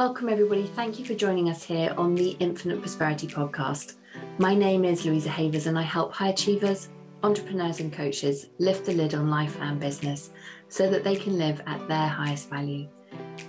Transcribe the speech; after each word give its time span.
Welcome, 0.00 0.30
everybody. 0.30 0.64
Thank 0.64 0.98
you 0.98 1.04
for 1.04 1.12
joining 1.12 1.50
us 1.50 1.62
here 1.62 1.92
on 1.98 2.14
the 2.14 2.30
Infinite 2.40 2.80
Prosperity 2.80 3.26
Podcast. 3.26 3.96
My 4.38 4.54
name 4.54 4.82
is 4.82 5.04
Louisa 5.04 5.28
Havers, 5.28 5.66
and 5.66 5.78
I 5.78 5.82
help 5.82 6.14
high 6.14 6.30
achievers, 6.30 6.88
entrepreneurs, 7.22 7.80
and 7.80 7.92
coaches 7.92 8.46
lift 8.58 8.86
the 8.86 8.94
lid 8.94 9.14
on 9.14 9.28
life 9.28 9.58
and 9.60 9.78
business 9.78 10.30
so 10.70 10.88
that 10.88 11.04
they 11.04 11.16
can 11.16 11.36
live 11.36 11.60
at 11.66 11.86
their 11.86 12.08
highest 12.08 12.48
value. 12.48 12.88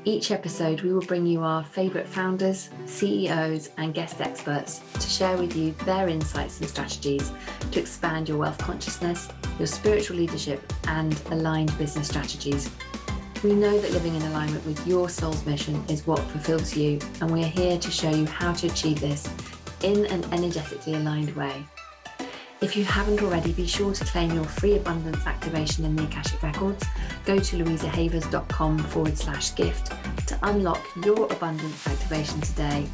Each 0.03 0.31
episode, 0.31 0.81
we 0.81 0.91
will 0.91 1.05
bring 1.05 1.25
you 1.25 1.41
our 1.41 1.63
favourite 1.63 2.05
founders, 2.05 2.69
CEOs, 2.85 3.69
and 3.77 3.93
guest 3.93 4.19
experts 4.19 4.81
to 4.95 5.07
share 5.07 5.37
with 5.37 5.55
you 5.55 5.71
their 5.85 6.09
insights 6.09 6.59
and 6.59 6.67
strategies 6.67 7.31
to 7.71 7.79
expand 7.79 8.27
your 8.27 8.39
wealth 8.39 8.57
consciousness, 8.57 9.29
your 9.57 9.67
spiritual 9.67 10.17
leadership, 10.17 10.61
and 10.89 11.17
aligned 11.31 11.77
business 11.77 12.09
strategies. 12.09 12.69
We 13.43 13.53
know 13.53 13.75
that 13.79 13.91
living 13.91 14.13
in 14.13 14.21
alignment 14.21 14.63
with 14.67 14.85
your 14.85 15.09
soul's 15.09 15.43
mission 15.47 15.83
is 15.89 16.05
what 16.05 16.19
fulfills 16.19 16.77
you, 16.77 16.99
and 17.21 17.31
we 17.31 17.43
are 17.43 17.47
here 17.47 17.75
to 17.79 17.89
show 17.89 18.11
you 18.11 18.27
how 18.27 18.53
to 18.53 18.67
achieve 18.67 18.99
this 18.99 19.27
in 19.81 20.05
an 20.05 20.23
energetically 20.31 20.93
aligned 20.93 21.35
way. 21.35 21.65
If 22.61 22.77
you 22.77 22.83
haven't 22.83 23.19
already, 23.23 23.51
be 23.53 23.65
sure 23.65 23.95
to 23.95 24.05
claim 24.05 24.31
your 24.31 24.43
free 24.43 24.75
abundance 24.75 25.25
activation 25.25 25.85
in 25.85 25.95
the 25.95 26.03
Akashic 26.03 26.43
Records. 26.43 26.85
Go 27.25 27.39
to 27.39 27.57
louisahavers.com 27.57 28.77
forward 28.77 29.17
slash 29.17 29.55
gift 29.55 29.91
to 30.27 30.37
unlock 30.43 30.85
your 31.03 31.25
abundance 31.33 31.87
activation 31.87 32.39
today. 32.41 32.85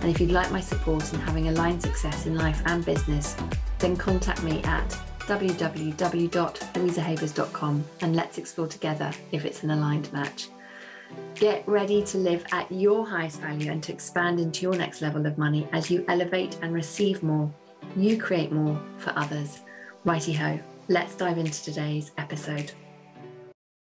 And 0.00 0.10
if 0.10 0.20
you'd 0.20 0.32
like 0.32 0.50
my 0.50 0.60
support 0.60 1.12
in 1.12 1.20
having 1.20 1.46
aligned 1.46 1.80
success 1.80 2.26
in 2.26 2.34
life 2.34 2.60
and 2.66 2.84
business, 2.84 3.36
then 3.78 3.96
contact 3.96 4.42
me 4.42 4.60
at 4.64 4.98
www.louisahavers.com 5.22 7.84
and 8.00 8.16
let's 8.16 8.38
explore 8.38 8.68
together 8.68 9.12
if 9.32 9.44
it's 9.44 9.62
an 9.62 9.70
aligned 9.70 10.12
match. 10.12 10.48
Get 11.34 11.66
ready 11.68 12.02
to 12.04 12.18
live 12.18 12.44
at 12.52 12.70
your 12.70 13.06
highest 13.06 13.40
value 13.40 13.70
and 13.70 13.82
to 13.82 13.92
expand 13.92 14.40
into 14.40 14.62
your 14.62 14.74
next 14.74 15.02
level 15.02 15.26
of 15.26 15.38
money 15.38 15.68
as 15.72 15.90
you 15.90 16.04
elevate 16.08 16.58
and 16.62 16.72
receive 16.72 17.22
more 17.22 17.52
you 17.96 18.18
create 18.18 18.52
more 18.52 18.80
for 18.98 19.12
others. 19.16 19.60
Righty 20.04 20.32
ho, 20.32 20.58
let's 20.88 21.14
dive 21.14 21.38
into 21.38 21.62
today's 21.62 22.12
episode. 22.16 22.72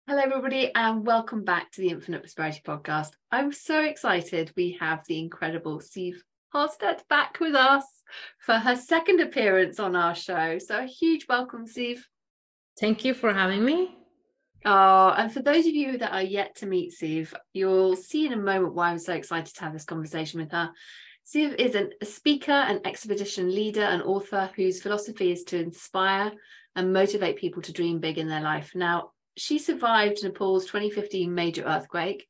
Hello, 0.07 0.21
everybody, 0.21 0.71
and 0.75 1.05
welcome 1.05 1.43
back 1.43 1.71
to 1.71 1.81
the 1.81 1.89
Infinite 1.89 2.21
Prosperity 2.21 2.61
Podcast. 2.63 3.11
I'm 3.31 3.51
so 3.51 3.81
excited 3.81 4.51
we 4.55 4.77
have 4.79 5.03
the 5.07 5.19
incredible 5.19 5.79
Siv 5.79 6.15
Harstad 6.55 7.01
back 7.09 7.41
with 7.41 7.53
us 7.53 7.83
for 8.39 8.53
her 8.53 8.77
second 8.77 9.19
appearance 9.19 9.77
on 9.77 9.93
our 9.93 10.15
show. 10.15 10.57
So, 10.57 10.79
a 10.79 10.85
huge 10.85 11.27
welcome, 11.27 11.65
Siv. 11.65 11.99
Thank 12.79 13.03
you 13.03 13.13
for 13.13 13.33
having 13.33 13.65
me. 13.65 13.93
Oh, 14.63 15.13
and 15.17 15.31
for 15.31 15.41
those 15.41 15.67
of 15.67 15.75
you 15.75 15.97
that 15.97 16.13
are 16.13 16.23
yet 16.23 16.55
to 16.57 16.65
meet 16.65 16.93
Siv, 16.93 17.33
you'll 17.51 17.97
see 17.97 18.25
in 18.25 18.31
a 18.31 18.37
moment 18.37 18.73
why 18.73 18.89
I'm 18.89 18.99
so 18.99 19.13
excited 19.13 19.53
to 19.53 19.61
have 19.61 19.73
this 19.73 19.83
conversation 19.83 20.39
with 20.39 20.51
her. 20.53 20.71
Siv 21.27 21.55
is 21.55 21.75
a 21.75 22.05
speaker, 22.05 22.53
an 22.53 22.79
expedition 22.85 23.53
leader, 23.53 23.83
and 23.83 24.01
author 24.03 24.49
whose 24.55 24.81
philosophy 24.81 25.33
is 25.33 25.43
to 25.45 25.59
inspire 25.59 26.31
and 26.77 26.93
motivate 26.93 27.35
people 27.35 27.63
to 27.63 27.73
dream 27.73 27.99
big 27.99 28.17
in 28.17 28.29
their 28.29 28.41
life. 28.41 28.71
Now, 28.73 29.11
she 29.35 29.59
survived 29.59 30.23
Nepal's 30.23 30.65
2015 30.67 31.33
major 31.33 31.63
earthquake. 31.63 32.27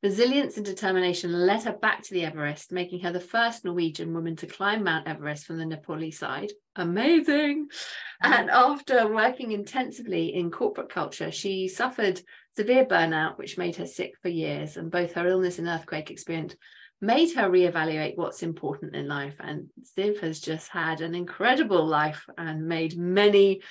Resilience 0.00 0.56
and 0.56 0.64
determination 0.64 1.32
led 1.32 1.64
her 1.64 1.72
back 1.72 2.02
to 2.02 2.14
the 2.14 2.24
Everest, 2.24 2.70
making 2.70 3.00
her 3.00 3.10
the 3.10 3.18
first 3.18 3.64
Norwegian 3.64 4.14
woman 4.14 4.36
to 4.36 4.46
climb 4.46 4.84
Mount 4.84 5.08
Everest 5.08 5.44
from 5.44 5.58
the 5.58 5.64
Nepali 5.64 6.14
side. 6.14 6.52
Amazing. 6.76 7.66
Mm-hmm. 7.66 8.32
And 8.32 8.48
after 8.48 9.12
working 9.12 9.50
intensively 9.50 10.34
in 10.34 10.52
corporate 10.52 10.88
culture, 10.88 11.32
she 11.32 11.66
suffered 11.66 12.22
severe 12.54 12.84
burnout, 12.84 13.38
which 13.38 13.58
made 13.58 13.74
her 13.76 13.86
sick 13.86 14.14
for 14.22 14.28
years. 14.28 14.76
And 14.76 14.88
both 14.88 15.14
her 15.14 15.26
illness 15.26 15.58
and 15.58 15.66
earthquake 15.66 16.12
experience 16.12 16.54
made 17.00 17.34
her 17.34 17.50
reevaluate 17.50 18.16
what's 18.16 18.44
important 18.44 18.94
in 18.94 19.08
life. 19.08 19.34
And 19.40 19.68
Siv 19.96 20.20
has 20.20 20.40
just 20.40 20.68
had 20.68 21.00
an 21.00 21.16
incredible 21.16 21.84
life 21.84 22.24
and 22.36 22.68
made 22.68 22.96
many 22.96 23.62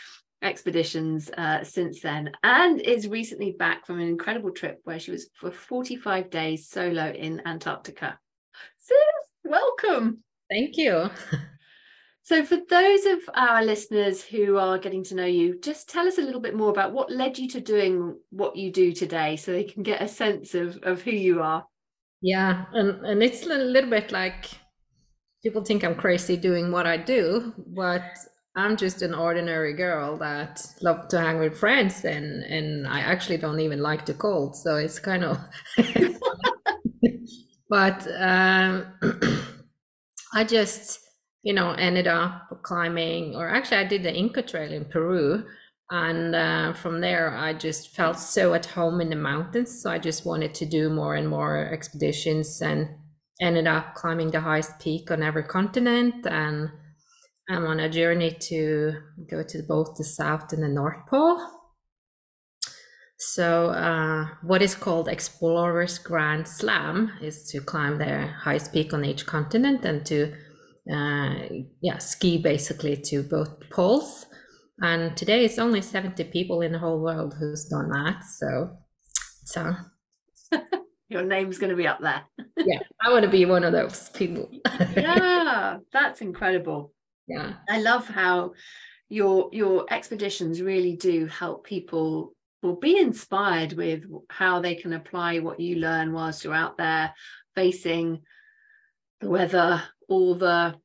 expeditions 0.41 1.29
uh, 1.37 1.63
since 1.63 2.01
then, 2.01 2.31
and 2.43 2.81
is 2.81 3.07
recently 3.07 3.51
back 3.51 3.85
from 3.85 3.99
an 3.99 4.07
incredible 4.07 4.51
trip 4.51 4.79
where 4.83 4.99
she 4.99 5.11
was 5.11 5.29
for 5.33 5.51
45 5.51 6.29
days 6.29 6.67
solo 6.67 7.11
in 7.11 7.41
Antarctica. 7.45 8.19
Siv, 8.79 9.49
welcome. 9.51 10.23
Thank 10.49 10.77
you. 10.77 11.09
So, 12.27 12.43
for 12.43 12.57
those 12.69 13.05
of 13.05 13.19
our 13.35 13.63
listeners 13.63 14.21
who 14.21 14.57
are 14.57 14.77
getting 14.77 15.01
to 15.05 15.15
know 15.15 15.25
you, 15.25 15.57
just 15.61 15.87
tell 15.87 16.05
us 16.05 16.17
a 16.17 16.21
little 16.21 16.41
bit 16.41 16.55
more 16.55 16.71
about 16.71 16.91
what 16.91 17.09
led 17.09 17.39
you 17.39 17.47
to 17.47 17.61
doing 17.61 18.17
what 18.31 18.57
you 18.57 18.69
do 18.69 18.91
today 18.91 19.37
so 19.37 19.53
they 19.53 19.63
can 19.63 19.81
get 19.81 20.01
a 20.01 20.09
sense 20.09 20.53
of, 20.53 20.77
of 20.83 21.01
who 21.01 21.11
you 21.11 21.41
are. 21.41 21.65
Yeah, 22.19 22.65
and 22.73 23.05
and 23.05 23.23
it's 23.23 23.45
a 23.45 23.47
little 23.47 23.89
bit 23.89 24.11
like 24.11 24.49
people 25.41 25.63
think 25.63 25.85
I'm 25.85 25.95
crazy 25.95 26.35
doing 26.35 26.69
what 26.69 26.85
I 26.85 26.97
do, 26.97 27.53
but 27.65 28.03
I'm 28.57 28.75
just 28.75 29.03
an 29.03 29.13
ordinary 29.13 29.73
girl 29.73 30.17
that 30.17 30.65
love 30.81 31.07
to 31.09 31.19
hang 31.19 31.37
with 31.37 31.57
friends, 31.57 32.03
and 32.03 32.43
and 32.43 32.87
I 32.87 33.01
actually 33.01 33.37
don't 33.37 33.59
even 33.59 33.81
like 33.81 34.05
the 34.05 34.15
cold, 34.15 34.55
so 34.55 34.75
it's 34.77 34.97
kind 34.97 35.23
of. 35.23 35.37
but 37.69 38.07
um, 38.19 38.87
I 40.33 40.43
just 40.43 40.99
you 41.43 41.53
know 41.53 41.71
ended 41.71 42.07
up 42.07 42.61
climbing, 42.63 43.35
or 43.35 43.47
actually 43.47 43.77
I 43.77 43.83
did 43.83 44.01
the 44.01 44.13
Inca 44.13 44.41
Trail 44.41 44.73
in 44.73 44.85
Peru, 44.85 45.43
and 45.89 46.35
uh, 46.35 46.73
from 46.73 46.99
there 46.99 47.35
i 47.37 47.53
just 47.53 47.95
felt 47.95 48.19
so 48.19 48.53
at 48.53 48.65
home 48.65 48.99
in 48.99 49.09
the 49.09 49.15
mountains 49.15 49.81
so 49.81 49.89
i 49.89 49.97
just 49.97 50.25
wanted 50.25 50.53
to 50.53 50.65
do 50.65 50.89
more 50.89 51.15
and 51.15 51.29
more 51.29 51.69
expeditions 51.71 52.61
and 52.61 52.89
ended 53.39 53.67
up 53.67 53.95
climbing 53.95 54.29
the 54.31 54.41
highest 54.41 54.77
peak 54.79 55.09
on 55.11 55.23
every 55.23 55.43
continent 55.43 56.25
and 56.25 56.69
i'm 57.49 57.65
on 57.65 57.79
a 57.79 57.89
journey 57.89 58.31
to 58.31 58.93
go 59.29 59.43
to 59.43 59.63
both 59.63 59.95
the 59.97 60.03
south 60.03 60.53
and 60.53 60.63
the 60.63 60.67
north 60.67 61.05
pole. 61.09 61.39
So 63.19 63.69
uh, 63.69 64.27
what 64.43 64.61
is 64.61 64.75
called 64.75 65.07
explorers 65.07 65.97
grand 65.97 66.47
slam 66.47 67.11
is 67.21 67.49
to 67.49 67.59
climb 67.61 67.97
the 67.97 68.27
highest 68.27 68.71
peak 68.73 68.93
on 68.93 69.03
each 69.03 69.25
continent 69.25 69.83
and 69.85 70.05
to 70.05 70.33
uh, 70.91 71.35
yeah 71.81 71.97
ski 71.97 72.37
basically 72.37 72.95
to 72.95 73.23
both 73.23 73.69
poles. 73.71 74.27
And 74.79 75.17
today 75.17 75.43
it's 75.43 75.57
only 75.57 75.81
70 75.81 76.23
people 76.25 76.61
in 76.61 76.73
the 76.73 76.79
whole 76.79 77.01
world 77.01 77.33
who's 77.39 77.65
done 77.65 77.89
that 77.89 78.23
so 78.23 78.77
so. 79.45 79.73
Your 81.09 81.23
name's 81.23 81.57
going 81.57 81.69
to 81.69 81.75
be 81.75 81.87
up 81.87 81.99
there. 82.01 82.23
Yeah 82.57 82.79
i 83.01 83.09
want 83.09 83.23
to 83.23 83.31
be 83.31 83.45
one 83.45 83.63
of 83.63 83.71
those 83.71 84.09
people. 84.09 84.49
Yeah 84.95 85.77
that's 85.91 86.21
incredible 86.21 86.93
yeah. 87.27 87.53
I 87.69 87.81
love 87.81 88.07
how 88.07 88.53
your 89.09 89.49
your 89.53 89.85
expeditions 89.91 90.61
really 90.61 90.95
do 90.95 91.27
help 91.27 91.65
people 91.65 92.33
will 92.61 92.75
be 92.75 92.97
inspired 92.97 93.73
with 93.73 94.03
how 94.29 94.59
they 94.59 94.75
can 94.75 94.93
apply 94.93 95.39
what 95.39 95.59
you 95.59 95.77
learn 95.77 96.11
whilst 96.11 96.43
you're 96.43 96.53
out 96.53 96.77
there 96.77 97.13
facing 97.55 98.21
the 99.21 99.29
weather 99.29 99.81
all 100.09 100.35
the 100.35 100.75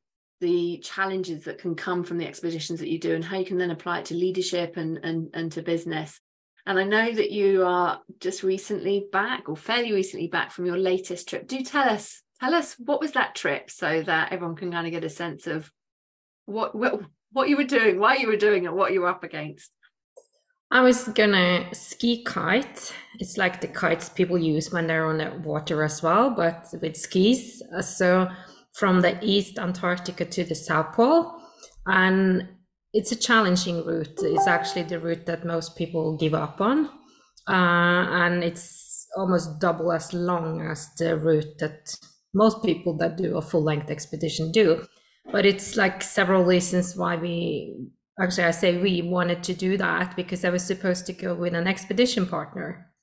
the 0.41 0.77
challenges 0.79 1.45
that 1.45 1.57
can 1.57 1.73
come 1.73 2.03
from 2.03 2.17
the 2.17 2.27
expeditions 2.27 2.79
that 2.79 2.89
you 2.89 2.99
do 2.99 3.15
and 3.15 3.23
how 3.23 3.37
you 3.37 3.45
can 3.45 3.57
then 3.57 3.71
apply 3.71 3.99
it 3.99 4.05
to 4.05 4.13
leadership 4.13 4.77
and 4.77 4.99
and, 5.03 5.29
and 5.33 5.51
to 5.51 5.61
business. 5.61 6.19
And 6.65 6.79
i 6.79 6.83
know 6.83 7.11
that 7.11 7.31
you 7.31 7.65
are 7.65 7.99
just 8.19 8.43
recently 8.43 9.05
back 9.11 9.49
or 9.49 9.57
fairly 9.57 9.91
recently 9.91 10.27
back 10.27 10.51
from 10.51 10.65
your 10.65 10.77
latest 10.77 11.27
trip. 11.29 11.47
Do 11.47 11.61
tell 11.61 11.89
us 11.89 12.21
tell 12.39 12.53
us 12.53 12.75
what 12.77 12.99
was 13.01 13.13
that 13.13 13.35
trip 13.35 13.69
so 13.69 14.01
that 14.03 14.31
everyone 14.31 14.55
can 14.55 14.71
kind 14.71 14.87
of 14.87 14.91
get 14.91 15.03
a 15.03 15.09
sense 15.09 15.47
of 15.47 15.71
what 16.45 16.75
what, 16.75 17.49
you 17.49 17.57
were 17.57 17.63
doing 17.63 17.99
why 17.99 18.15
you 18.15 18.27
were 18.27 18.37
doing 18.37 18.65
it 18.65 18.73
what 18.73 18.93
you 18.93 19.01
were 19.01 19.07
up 19.07 19.23
against 19.23 19.71
I 20.71 20.81
was 20.81 21.07
gonna 21.09 21.69
ski 21.75 22.23
kite. 22.23 22.95
It's 23.19 23.37
like 23.37 23.61
the 23.61 23.67
kites 23.67 24.09
people 24.09 24.39
use 24.39 24.71
when 24.71 24.87
they're 24.87 25.05
on 25.05 25.19
the 25.19 25.39
water 25.43 25.83
as 25.83 26.01
well, 26.01 26.31
but 26.31 26.65
with 26.81 26.97
skis. 26.97 27.61
So 27.81 28.27
from 28.73 29.01
the 29.01 29.17
East 29.21 29.59
Antarctica 29.59 30.25
to 30.25 30.43
the 30.43 30.55
South 30.55 30.93
Pole. 30.93 31.31
And 31.85 32.47
it's 32.93 33.11
a 33.11 33.15
challenging 33.15 33.85
route. 33.85 34.19
It's 34.21 34.47
actually 34.47 34.83
the 34.83 34.99
route 34.99 35.25
that 35.25 35.45
most 35.45 35.75
people 35.75 36.17
give 36.17 36.33
up 36.33 36.61
on. 36.61 36.87
Uh, 37.47 38.07
and 38.23 38.43
it's 38.43 39.07
almost 39.15 39.59
double 39.59 39.91
as 39.91 40.13
long 40.13 40.61
as 40.61 40.89
the 40.97 41.17
route 41.17 41.57
that 41.59 41.95
most 42.33 42.63
people 42.63 42.97
that 42.97 43.17
do 43.17 43.37
a 43.37 43.41
full 43.41 43.63
length 43.63 43.89
expedition 43.89 44.51
do. 44.51 44.85
But 45.31 45.45
it's 45.45 45.75
like 45.75 46.01
several 46.01 46.43
reasons 46.43 46.95
why 46.95 47.15
we 47.15 47.75
actually, 48.19 48.43
I 48.43 48.51
say 48.51 48.77
we 48.77 49.01
wanted 49.01 49.43
to 49.43 49.53
do 49.53 49.77
that 49.77 50.15
because 50.15 50.45
I 50.45 50.49
was 50.49 50.63
supposed 50.63 51.05
to 51.07 51.13
go 51.13 51.33
with 51.33 51.53
an 51.53 51.67
expedition 51.67 52.27
partner 52.27 52.93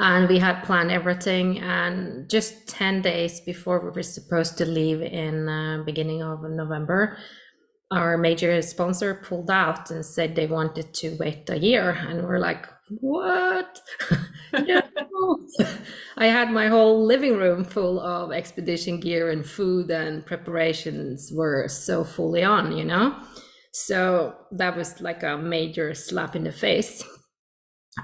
and 0.00 0.28
we 0.28 0.38
had 0.38 0.62
planned 0.64 0.90
everything 0.90 1.60
and 1.60 2.28
just 2.28 2.68
10 2.68 3.02
days 3.02 3.40
before 3.40 3.80
we 3.80 3.90
were 3.90 4.02
supposed 4.02 4.58
to 4.58 4.66
leave 4.66 5.00
in 5.00 5.48
uh, 5.48 5.82
beginning 5.84 6.20
of 6.20 6.42
november 6.42 7.16
our 7.90 8.18
major 8.18 8.60
sponsor 8.60 9.14
pulled 9.14 9.50
out 9.50 9.90
and 9.90 10.04
said 10.04 10.34
they 10.34 10.46
wanted 10.46 10.92
to 10.94 11.16
wait 11.20 11.48
a 11.48 11.58
year 11.58 11.90
and 11.90 12.24
we're 12.24 12.38
like 12.38 12.66
what. 13.00 13.80
I 16.16 16.26
had 16.26 16.50
my 16.50 16.68
whole 16.68 17.04
living 17.04 17.36
room 17.36 17.64
full 17.64 18.00
of 18.00 18.32
expedition 18.32 19.00
gear 19.00 19.30
and 19.30 19.44
food, 19.44 19.90
and 19.90 20.24
preparations 20.24 21.30
were 21.32 21.68
so 21.68 22.04
fully 22.04 22.44
on, 22.44 22.76
you 22.76 22.84
know? 22.84 23.16
So 23.72 24.34
that 24.52 24.76
was 24.76 25.00
like 25.00 25.22
a 25.22 25.36
major 25.36 25.94
slap 25.94 26.36
in 26.36 26.44
the 26.44 26.52
face. 26.52 27.02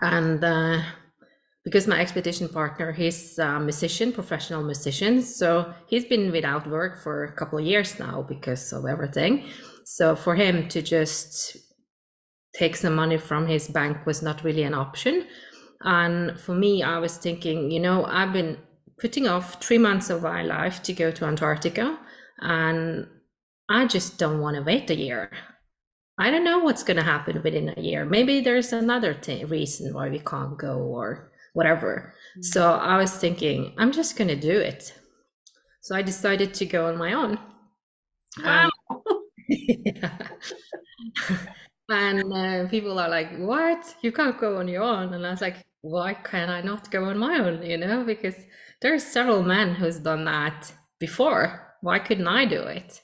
And 0.02 0.42
uh, 0.42 0.82
because 1.64 1.86
my 1.86 2.00
expedition 2.00 2.48
partner, 2.48 2.92
he's 2.92 3.38
a 3.38 3.60
musician, 3.60 4.12
professional 4.12 4.62
musician. 4.62 5.22
So 5.22 5.72
he's 5.86 6.04
been 6.04 6.32
without 6.32 6.66
work 6.66 7.02
for 7.02 7.24
a 7.24 7.32
couple 7.32 7.58
of 7.58 7.64
years 7.64 7.98
now 7.98 8.22
because 8.22 8.72
of 8.72 8.86
everything. 8.86 9.48
So 9.84 10.16
for 10.16 10.34
him 10.34 10.68
to 10.68 10.82
just 10.82 11.56
take 12.54 12.76
some 12.76 12.94
money 12.94 13.18
from 13.18 13.46
his 13.46 13.68
bank 13.68 14.06
was 14.06 14.22
not 14.22 14.42
really 14.42 14.62
an 14.62 14.74
option. 14.74 15.26
And 15.82 16.38
for 16.38 16.54
me, 16.54 16.82
I 16.82 16.98
was 16.98 17.16
thinking, 17.16 17.70
you 17.70 17.80
know, 17.80 18.04
I've 18.04 18.32
been 18.32 18.58
putting 18.98 19.26
off 19.26 19.62
three 19.62 19.78
months 19.78 20.10
of 20.10 20.22
my 20.22 20.42
life 20.42 20.82
to 20.84 20.92
go 20.92 21.10
to 21.10 21.24
Antarctica, 21.24 21.98
and 22.40 23.06
I 23.68 23.86
just 23.86 24.18
don't 24.18 24.40
want 24.40 24.56
to 24.56 24.62
wait 24.62 24.90
a 24.90 24.94
year. 24.94 25.30
I 26.18 26.30
don't 26.30 26.44
know 26.44 26.58
what's 26.58 26.82
going 26.82 26.98
to 26.98 27.02
happen 27.02 27.40
within 27.42 27.72
a 27.74 27.80
year. 27.80 28.04
Maybe 28.04 28.40
there's 28.40 28.74
another 28.74 29.14
t- 29.14 29.44
reason 29.46 29.94
why 29.94 30.10
we 30.10 30.18
can't 30.18 30.58
go 30.58 30.76
or 30.76 31.32
whatever. 31.54 32.12
Mm-hmm. 32.32 32.42
So 32.42 32.74
I 32.74 32.98
was 32.98 33.16
thinking, 33.16 33.74
I'm 33.78 33.90
just 33.90 34.16
going 34.16 34.28
to 34.28 34.36
do 34.36 34.58
it. 34.58 34.92
So 35.80 35.96
I 35.96 36.02
decided 36.02 36.52
to 36.54 36.66
go 36.66 36.88
on 36.88 36.98
my 36.98 37.14
own. 37.14 37.38
Wow. 38.44 38.68
and 41.88 42.32
uh, 42.32 42.68
people 42.68 42.98
are 42.98 43.08
like, 43.08 43.36
"What? 43.38 43.96
You 44.02 44.12
can't 44.12 44.38
go 44.38 44.58
on 44.58 44.68
your 44.68 44.82
own?" 44.82 45.14
And 45.14 45.26
I 45.26 45.30
was 45.30 45.40
like, 45.40 45.64
"Why 45.82 46.14
can 46.14 46.48
I 46.50 46.60
not 46.62 46.90
go 46.90 47.04
on 47.04 47.18
my 47.18 47.38
own?" 47.38 47.62
You 47.62 47.76
know, 47.78 48.04
because 48.04 48.36
there 48.80 48.94
are 48.94 48.98
several 48.98 49.42
men 49.42 49.74
who's 49.74 49.98
done 50.00 50.24
that 50.24 50.72
before. 50.98 51.76
Why 51.82 51.98
couldn't 51.98 52.28
I 52.28 52.44
do 52.46 52.62
it? 52.62 53.00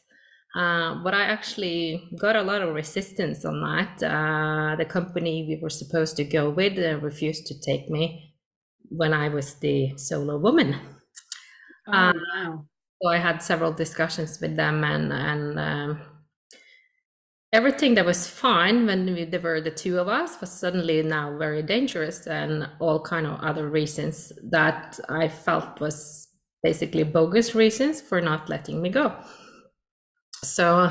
Uh, 0.57 1.03
but 1.05 1.15
I 1.15 1.23
actually 1.25 2.11
got 2.19 2.37
a 2.37 2.43
lot 2.43 2.63
of 2.63 2.75
resistance 2.75 3.45
on 3.45 3.61
that. 3.63 4.03
Uh, 4.03 4.77
the 4.77 4.87
company 4.87 5.45
we 5.49 5.57
were 5.63 5.71
supposed 5.71 6.17
to 6.17 6.25
go 6.25 6.51
with 6.51 6.79
uh, 6.79 6.99
refused 7.01 7.47
to 7.49 7.61
take 7.61 7.91
me 7.91 8.35
when 8.91 9.13
I 9.13 9.29
was 9.29 9.55
the 9.57 9.97
solo 9.99 10.39
woman. 10.39 10.77
Oh, 11.87 11.93
uh, 11.93 12.13
wow. 12.35 12.67
So 13.03 13.11
I 13.11 13.19
had 13.19 13.43
several 13.43 13.73
discussions 13.73 14.41
with 14.41 14.57
them, 14.57 14.85
and 14.85 15.13
and 15.13 15.59
um, 15.61 16.03
everything 17.57 17.95
that 17.95 18.05
was 18.05 18.29
fine 18.29 18.85
when 18.85 19.07
we, 19.15 19.25
there 19.25 19.41
were 19.41 19.63
the 19.63 19.71
two 19.71 19.99
of 19.99 20.09
us 20.09 20.39
was 20.43 20.51
suddenly 20.51 21.03
now 21.03 21.37
very 21.39 21.63
dangerous, 21.63 22.27
and 22.27 22.69
all 22.81 23.01
kind 23.01 23.27
of 23.27 23.41
other 23.41 23.69
reasons 23.71 24.31
that 24.51 25.01
I 25.09 25.29
felt 25.29 25.81
was 25.81 26.29
basically 26.63 27.03
bogus 27.03 27.55
reasons 27.55 28.03
for 28.03 28.21
not 28.21 28.51
letting 28.51 28.83
me 28.83 28.91
go. 28.91 29.17
So 30.45 30.91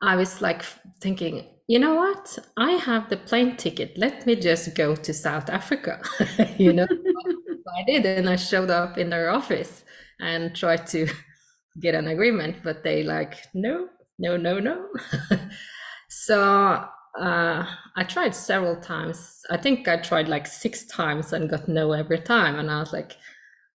I 0.00 0.16
was 0.16 0.40
like 0.40 0.62
thinking, 1.02 1.44
you 1.66 1.78
know 1.78 1.96
what? 1.96 2.38
I 2.56 2.72
have 2.72 3.10
the 3.10 3.18
plane 3.18 3.56
ticket. 3.56 3.98
Let 3.98 4.24
me 4.24 4.36
just 4.36 4.74
go 4.74 4.96
to 4.96 5.12
South 5.12 5.50
Africa. 5.50 6.00
you 6.58 6.72
know, 6.72 6.86
I 7.78 7.84
did, 7.86 8.06
and 8.06 8.26
I 8.26 8.36
showed 8.36 8.70
up 8.70 8.96
in 8.96 9.10
their 9.10 9.28
office 9.28 9.84
and 10.18 10.56
tried 10.56 10.86
to 10.88 11.08
get 11.80 11.94
an 11.94 12.08
agreement, 12.08 12.56
but 12.64 12.82
they 12.82 13.02
like, 13.02 13.34
no, 13.52 13.88
no, 14.18 14.36
no, 14.36 14.58
no. 14.58 14.88
so 16.08 16.84
uh, 17.18 17.66
I 17.96 18.04
tried 18.04 18.34
several 18.34 18.76
times. 18.76 19.42
I 19.50 19.56
think 19.56 19.88
I 19.88 19.96
tried 19.96 20.28
like 20.28 20.46
six 20.46 20.84
times 20.86 21.32
and 21.32 21.50
got 21.50 21.68
no 21.68 21.92
every 21.92 22.20
time. 22.20 22.58
And 22.58 22.70
I 22.70 22.80
was 22.80 22.92
like, 22.92 23.16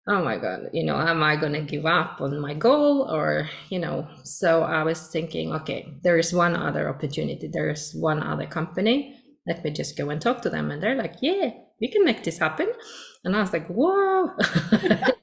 oh 0.09 0.23
my 0.25 0.37
God, 0.37 0.71
you 0.73 0.85
know, 0.85 0.97
am 0.97 1.23
I 1.23 1.37
going 1.37 1.53
to 1.53 1.61
give 1.61 1.87
up 1.87 2.21
on 2.21 2.41
my 2.41 2.55
goal? 2.55 3.03
Or, 3.11 3.49
you 3.71 3.79
know, 3.79 4.09
so 4.25 4.63
I 4.63 4.83
was 4.83 5.09
thinking, 5.09 5.53
okay, 5.53 5.95
there 6.03 6.19
is 6.19 6.33
one 6.33 6.57
other 6.57 6.89
opportunity. 6.89 7.49
There's 7.53 7.95
one 7.95 8.23
other 8.23 8.47
company. 8.47 9.17
Let 9.47 9.65
me 9.65 9.71
just 9.71 9.97
go 9.97 10.11
and 10.11 10.21
talk 10.21 10.43
to 10.43 10.51
them. 10.51 10.71
And 10.71 10.83
they're 10.83 10.97
like, 10.97 11.17
yeah, 11.21 11.51
we 11.81 11.89
can 11.89 12.05
make 12.05 12.25
this 12.25 12.39
happen. 12.39 12.73
And 13.25 13.37
I 13.37 13.41
was 13.41 13.53
like, 13.53 13.69
whoa. 13.69 14.31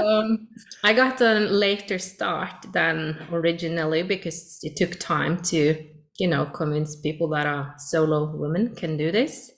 um, 0.00 0.48
I 0.84 0.92
got 0.92 1.20
a 1.20 1.40
later 1.40 1.98
start 1.98 2.66
than 2.72 3.26
originally 3.30 4.02
because 4.02 4.58
it 4.62 4.76
took 4.76 4.98
time 4.98 5.40
to, 5.44 5.84
you 6.18 6.28
know, 6.28 6.46
convince 6.46 6.96
people 6.96 7.28
that 7.30 7.46
a 7.46 7.74
solo 7.78 8.34
woman 8.36 8.74
can 8.74 8.96
do 8.96 9.12
this. 9.12 9.50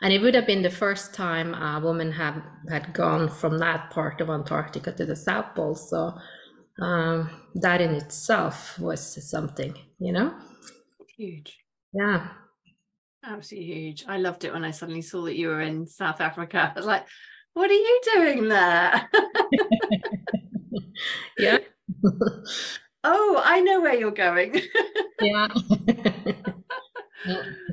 And 0.00 0.12
it 0.12 0.22
would 0.22 0.34
have 0.34 0.46
been 0.46 0.62
the 0.62 0.70
first 0.70 1.12
time 1.12 1.54
a 1.54 1.80
woman 1.80 2.12
had, 2.12 2.42
had 2.70 2.92
gone 2.94 3.28
from 3.28 3.58
that 3.58 3.90
part 3.90 4.20
of 4.20 4.30
Antarctica 4.30 4.92
to 4.92 5.04
the 5.04 5.16
South 5.16 5.54
Pole. 5.56 5.74
So 5.74 6.16
um, 6.80 7.30
that 7.56 7.80
in 7.80 7.94
itself 7.94 8.78
was 8.78 9.28
something, 9.28 9.74
you 9.98 10.12
know. 10.12 10.34
Huge. 11.16 11.58
Yeah. 11.92 12.28
Absolutely 13.24 13.72
huge. 13.72 14.04
I 14.06 14.18
loved 14.18 14.44
it 14.44 14.52
when 14.52 14.64
I 14.64 14.70
suddenly 14.70 15.02
saw 15.02 15.22
that 15.24 15.36
you 15.36 15.48
were 15.48 15.60
in 15.60 15.86
South 15.86 16.20
Africa. 16.20 16.72
I 16.76 16.78
was 16.78 16.86
like, 16.86 17.06
what 17.58 17.70
are 17.70 17.74
you 17.74 18.00
doing 18.14 18.48
there? 18.48 19.10
yeah. 21.38 21.58
oh, 23.02 23.42
I 23.44 23.60
know 23.60 23.80
where 23.80 23.96
you're 23.96 24.12
going. 24.12 24.60
yeah. 25.20 25.48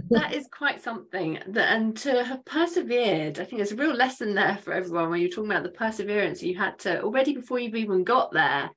that 0.09 0.33
is 0.33 0.47
quite 0.51 0.81
something 0.81 1.39
that 1.47 1.71
and 1.71 1.95
to 1.95 2.23
have 2.23 2.43
persevered 2.45 3.39
i 3.39 3.43
think 3.43 3.57
there's 3.57 3.71
a 3.71 3.75
real 3.75 3.93
lesson 3.93 4.33
there 4.33 4.57
for 4.57 4.73
everyone 4.73 5.09
when 5.09 5.21
you're 5.21 5.29
talking 5.29 5.49
about 5.49 5.63
the 5.63 5.69
perseverance 5.69 6.43
you 6.43 6.57
had 6.57 6.77
to 6.79 7.01
already 7.03 7.33
before 7.33 7.59
you've 7.59 7.75
even 7.75 8.03
got 8.03 8.33
there 8.33 8.69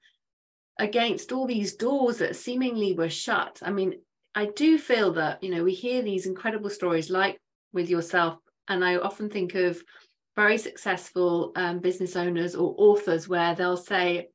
against 0.78 1.32
all 1.32 1.46
these 1.46 1.74
doors 1.74 2.18
that 2.18 2.36
seemingly 2.36 2.92
were 2.92 3.08
shut 3.08 3.58
i 3.62 3.70
mean 3.70 3.94
i 4.34 4.46
do 4.56 4.78
feel 4.78 5.12
that 5.12 5.42
you 5.42 5.50
know 5.50 5.64
we 5.64 5.72
hear 5.72 6.02
these 6.02 6.26
incredible 6.26 6.70
stories 6.70 7.10
like 7.10 7.40
with 7.72 7.88
yourself 7.88 8.38
and 8.68 8.84
i 8.84 8.96
often 8.96 9.28
think 9.28 9.54
of 9.54 9.82
very 10.38 10.56
successful 10.56 11.50
um, 11.56 11.80
business 11.80 12.14
owners 12.14 12.54
or 12.54 12.72
authors 12.78 13.28
where 13.28 13.56
they'll 13.56 13.76
say 13.76 14.28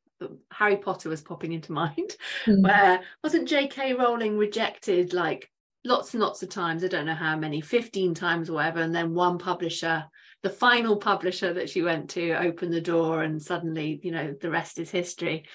Harry 0.52 0.76
Potter 0.76 1.08
was 1.08 1.22
popping 1.22 1.54
into 1.54 1.72
mind, 1.84 2.18
mm. 2.46 2.62
where 2.62 3.00
wasn't 3.24 3.48
J.K. 3.48 3.94
Rowling 3.94 4.38
rejected 4.38 5.14
like 5.14 5.50
lots 5.86 6.14
and 6.14 6.22
lots 6.22 6.44
of 6.44 6.50
times? 6.50 6.84
I 6.84 6.90
don't 6.90 7.06
know 7.06 7.14
how 7.14 7.38
many, 7.38 7.62
15 7.62 8.14
times 8.16 8.50
or 8.50 8.54
whatever. 8.54 8.82
And 8.82 8.94
then 8.94 9.14
one 9.14 9.38
publisher, 9.38 10.04
the 10.42 10.50
final 10.50 10.98
publisher 10.98 11.54
that 11.54 11.70
she 11.70 11.82
went 11.82 12.10
to, 12.12 12.34
opened 12.34 12.74
the 12.74 12.82
door, 12.82 13.24
and 13.24 13.42
suddenly, 13.42 14.02
you 14.04 14.12
know, 14.12 14.36
the 14.42 14.52
rest 14.52 14.80
is 14.80 14.92
history. 14.92 15.46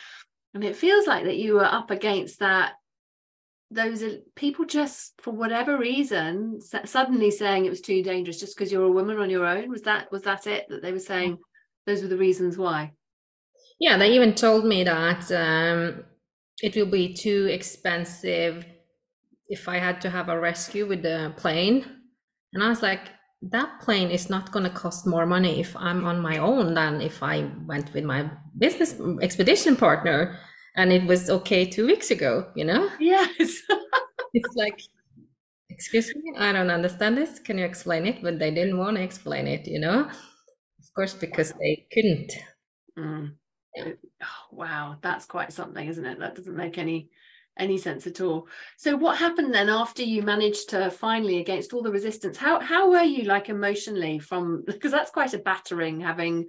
And 0.54 0.64
it 0.64 0.76
feels 0.76 1.06
like 1.06 1.25
that 1.25 1.37
you 1.37 1.56
were 1.56 1.66
up 1.66 1.90
against 1.90 2.38
that 2.38 2.73
those 3.70 4.02
are 4.02 4.16
people 4.34 4.64
just 4.64 5.12
for 5.20 5.32
whatever 5.32 5.76
reason 5.76 6.58
suddenly 6.60 7.30
saying 7.30 7.66
it 7.66 7.70
was 7.70 7.82
too 7.82 8.02
dangerous 8.02 8.40
just 8.40 8.56
because 8.56 8.72
you're 8.72 8.87
a 8.87 8.92
woman 8.92 9.18
on 9.18 9.28
your 9.28 9.46
own. 9.46 9.68
Was 9.68 9.82
that 9.82 10.10
was 10.10 10.22
that 10.22 10.46
it 10.46 10.66
that 10.68 10.82
they 10.82 10.92
were 10.92 10.98
saying 10.98 11.38
those 11.87 12.02
were 12.02 12.08
the 12.08 12.16
reasons 12.16 12.56
why? 12.56 12.92
Yeah 13.78 13.98
they 13.98 14.12
even 14.12 14.34
told 14.34 14.64
me 14.64 14.84
that 14.84 15.30
um, 15.32 16.04
it 16.62 16.75
will 16.75 16.90
be 16.90 17.12
too 17.12 17.46
expensive 17.50 18.64
if 19.50 19.68
i 19.68 19.78
had 19.78 20.00
to 20.02 20.10
have 20.10 20.28
a 20.28 20.40
rescue 20.40 20.87
with 20.87 21.02
the 21.02 21.32
plane. 21.37 21.84
And 22.54 22.62
i 22.62 22.68
was 22.68 22.82
like 22.82 23.10
that 23.42 23.80
plane 23.80 24.10
is 24.10 24.28
not 24.28 24.50
going 24.50 24.64
to 24.64 24.70
cost 24.70 25.06
more 25.06 25.26
money 25.26 25.60
if 25.60 25.76
i'm 25.76 26.04
on 26.04 26.20
my 26.20 26.38
own 26.38 26.75
than 26.75 27.00
if 27.00 27.22
i 27.22 27.48
went 27.66 27.92
with 27.94 28.02
my 28.04 28.28
business 28.58 28.96
expedition 29.22 29.76
partner 29.76 30.38
and 30.78 30.92
it 30.92 31.04
was 31.04 31.28
okay 31.28 31.64
two 31.66 31.87
weeks 31.87 32.11
ago 32.11 32.47
you 32.54 32.64
know? 32.64 32.88
Yes. 32.99 33.62
It's 34.35 34.54
like 34.56 34.78
excuse 35.70 36.14
me 36.14 36.32
i 36.38 36.52
don't 36.52 36.70
understand 36.70 37.16
this. 37.16 37.38
Can 37.38 37.56
you 37.58 37.64
explain 37.64 38.04
it? 38.06 38.23
But 38.23 38.38
they 38.38 38.50
didn't 38.50 38.78
want 38.78 38.97
to 38.99 39.02
explain 39.02 39.47
it 39.47 39.66
you 39.66 39.80
know? 39.80 40.00
Of 40.80 40.94
course 40.94 41.14
because 41.14 41.52
they 41.52 41.87
couldn't. 41.92 42.32
Mm. 42.99 43.32
yeah. 43.75 43.92
oh, 44.23 44.44
wow. 44.52 44.97
That's 45.00 45.25
quite 45.25 45.52
something 45.52 45.88
isn't 45.88 46.04
it? 46.04 46.18
That 46.18 46.35
doesn't 46.35 46.56
make 46.56 46.78
any 46.78 47.11
any 47.58 47.78
sense 47.78 48.06
at 48.06 48.20
all. 48.20 48.47
So 48.76 48.97
what 48.97 49.18
happened 49.18 49.52
then 49.52 49.68
after 49.68 50.02
you 50.02 50.23
managed 50.23 50.68
to 50.70 50.90
finally 50.90 51.38
against 51.40 51.73
all 51.73 51.82
the 51.82 51.90
resistance? 51.90 52.37
How 52.37 52.61
how 52.61 52.90
were 52.90 53.02
you 53.02 53.25
like 53.25 53.49
emotionally 53.49 54.18
from 54.18 54.62
because 54.66 54.92
that's 54.92 55.11
quite 55.11 55.35
a 55.35 55.38
battering 55.38 56.00
having 56.00 56.47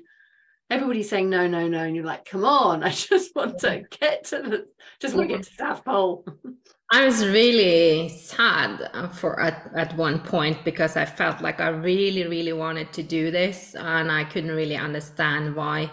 everybody's 0.70 1.10
saying 1.10 1.30
no, 1.30 1.48
no, 1.48 1.68
no, 1.68 1.84
and 1.84 1.96
you're 1.96 2.06
like, 2.06 2.26
come 2.26 2.46
on, 2.46 2.84
I 2.90 2.92
just 2.92 3.36
want 3.36 3.60
to 3.60 3.84
get 4.00 4.26
to 4.26 4.42
the, 4.42 4.66
just 5.00 5.16
want 5.16 5.30
to 5.30 5.36
get 5.36 5.46
to 5.46 5.54
South 5.54 5.84
Pole. 5.84 6.26
I 6.92 7.06
was 7.06 7.24
really 7.24 8.10
sad 8.10 8.90
for 9.14 9.40
at, 9.40 9.70
at 9.76 9.96
one 9.96 10.22
point 10.22 10.66
because 10.66 10.98
I 10.98 11.06
felt 11.06 11.40
like 11.40 11.60
I 11.62 11.68
really, 11.68 12.26
really 12.26 12.54
wanted 12.54 12.92
to 12.94 13.04
do 13.04 13.30
this, 13.30 13.76
and 13.76 14.12
I 14.12 14.24
couldn't 14.24 14.52
really 14.52 14.78
understand 14.78 15.56
why 15.56 15.92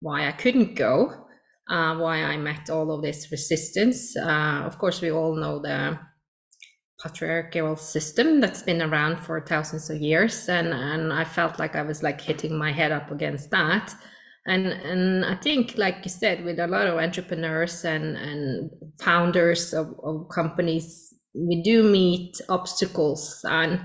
why 0.00 0.28
I 0.28 0.32
couldn't 0.32 0.74
go, 0.74 1.14
uh, 1.70 1.96
why 1.96 2.22
I 2.24 2.36
met 2.36 2.68
all 2.68 2.92
of 2.92 3.00
this 3.00 3.30
resistance. 3.32 4.14
Uh, 4.14 4.62
of 4.66 4.76
course, 4.76 5.00
we 5.00 5.10
all 5.10 5.34
know 5.34 5.60
the 5.60 5.98
patriarchal 7.02 7.76
system 7.76 8.38
that's 8.40 8.62
been 8.62 8.82
around 8.82 9.18
for 9.18 9.40
thousands 9.40 9.90
of 9.90 9.96
years 10.00 10.48
and 10.48 10.68
and 10.68 11.12
I 11.12 11.24
felt 11.24 11.58
like 11.58 11.76
I 11.76 11.82
was 11.82 12.02
like 12.02 12.20
hitting 12.20 12.56
my 12.56 12.72
head 12.72 12.92
up 12.92 13.10
against 13.10 13.50
that 13.50 13.94
and 14.46 14.66
and 14.66 15.24
I 15.24 15.36
think 15.36 15.76
like 15.76 15.98
you 16.04 16.10
said 16.10 16.44
with 16.44 16.58
a 16.58 16.66
lot 16.66 16.86
of 16.86 16.98
entrepreneurs 16.98 17.84
and 17.84 18.16
and 18.16 18.70
founders 19.00 19.72
of, 19.72 19.94
of 20.02 20.28
companies 20.28 21.14
we 21.34 21.62
do 21.62 21.82
meet 21.82 22.40
obstacles 22.48 23.40
and 23.44 23.80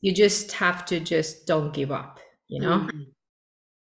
you 0.00 0.14
just 0.14 0.52
have 0.52 0.84
to 0.86 1.00
just 1.00 1.46
don't 1.46 1.72
give 1.72 1.90
up 1.90 2.20
you 2.48 2.60
know 2.60 2.78
mm-hmm. 2.78 3.00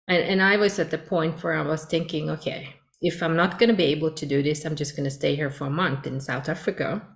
and 0.08 0.24
and 0.24 0.42
I 0.42 0.58
was 0.58 0.80
at 0.80 0.92
the 0.92 0.98
point 0.98 1.44
where 1.44 1.54
I 1.54 1.64
was 1.64 1.86
thinking 1.86 2.30
okay 2.30 2.76
if 3.02 3.24
I'm 3.24 3.36
not 3.36 3.58
going 3.58 3.70
to 3.70 3.76
be 3.76 3.86
able 3.86 4.12
to 4.12 4.26
do 4.26 4.44
this 4.44 4.66
I'm 4.66 4.76
just 4.76 4.96
going 4.96 5.06
to 5.06 5.12
stay 5.12 5.36
here 5.36 5.50
for 5.50 5.66
a 5.66 5.72
month 5.72 6.06
in 6.06 6.20
South 6.20 6.50
Africa 6.50 7.08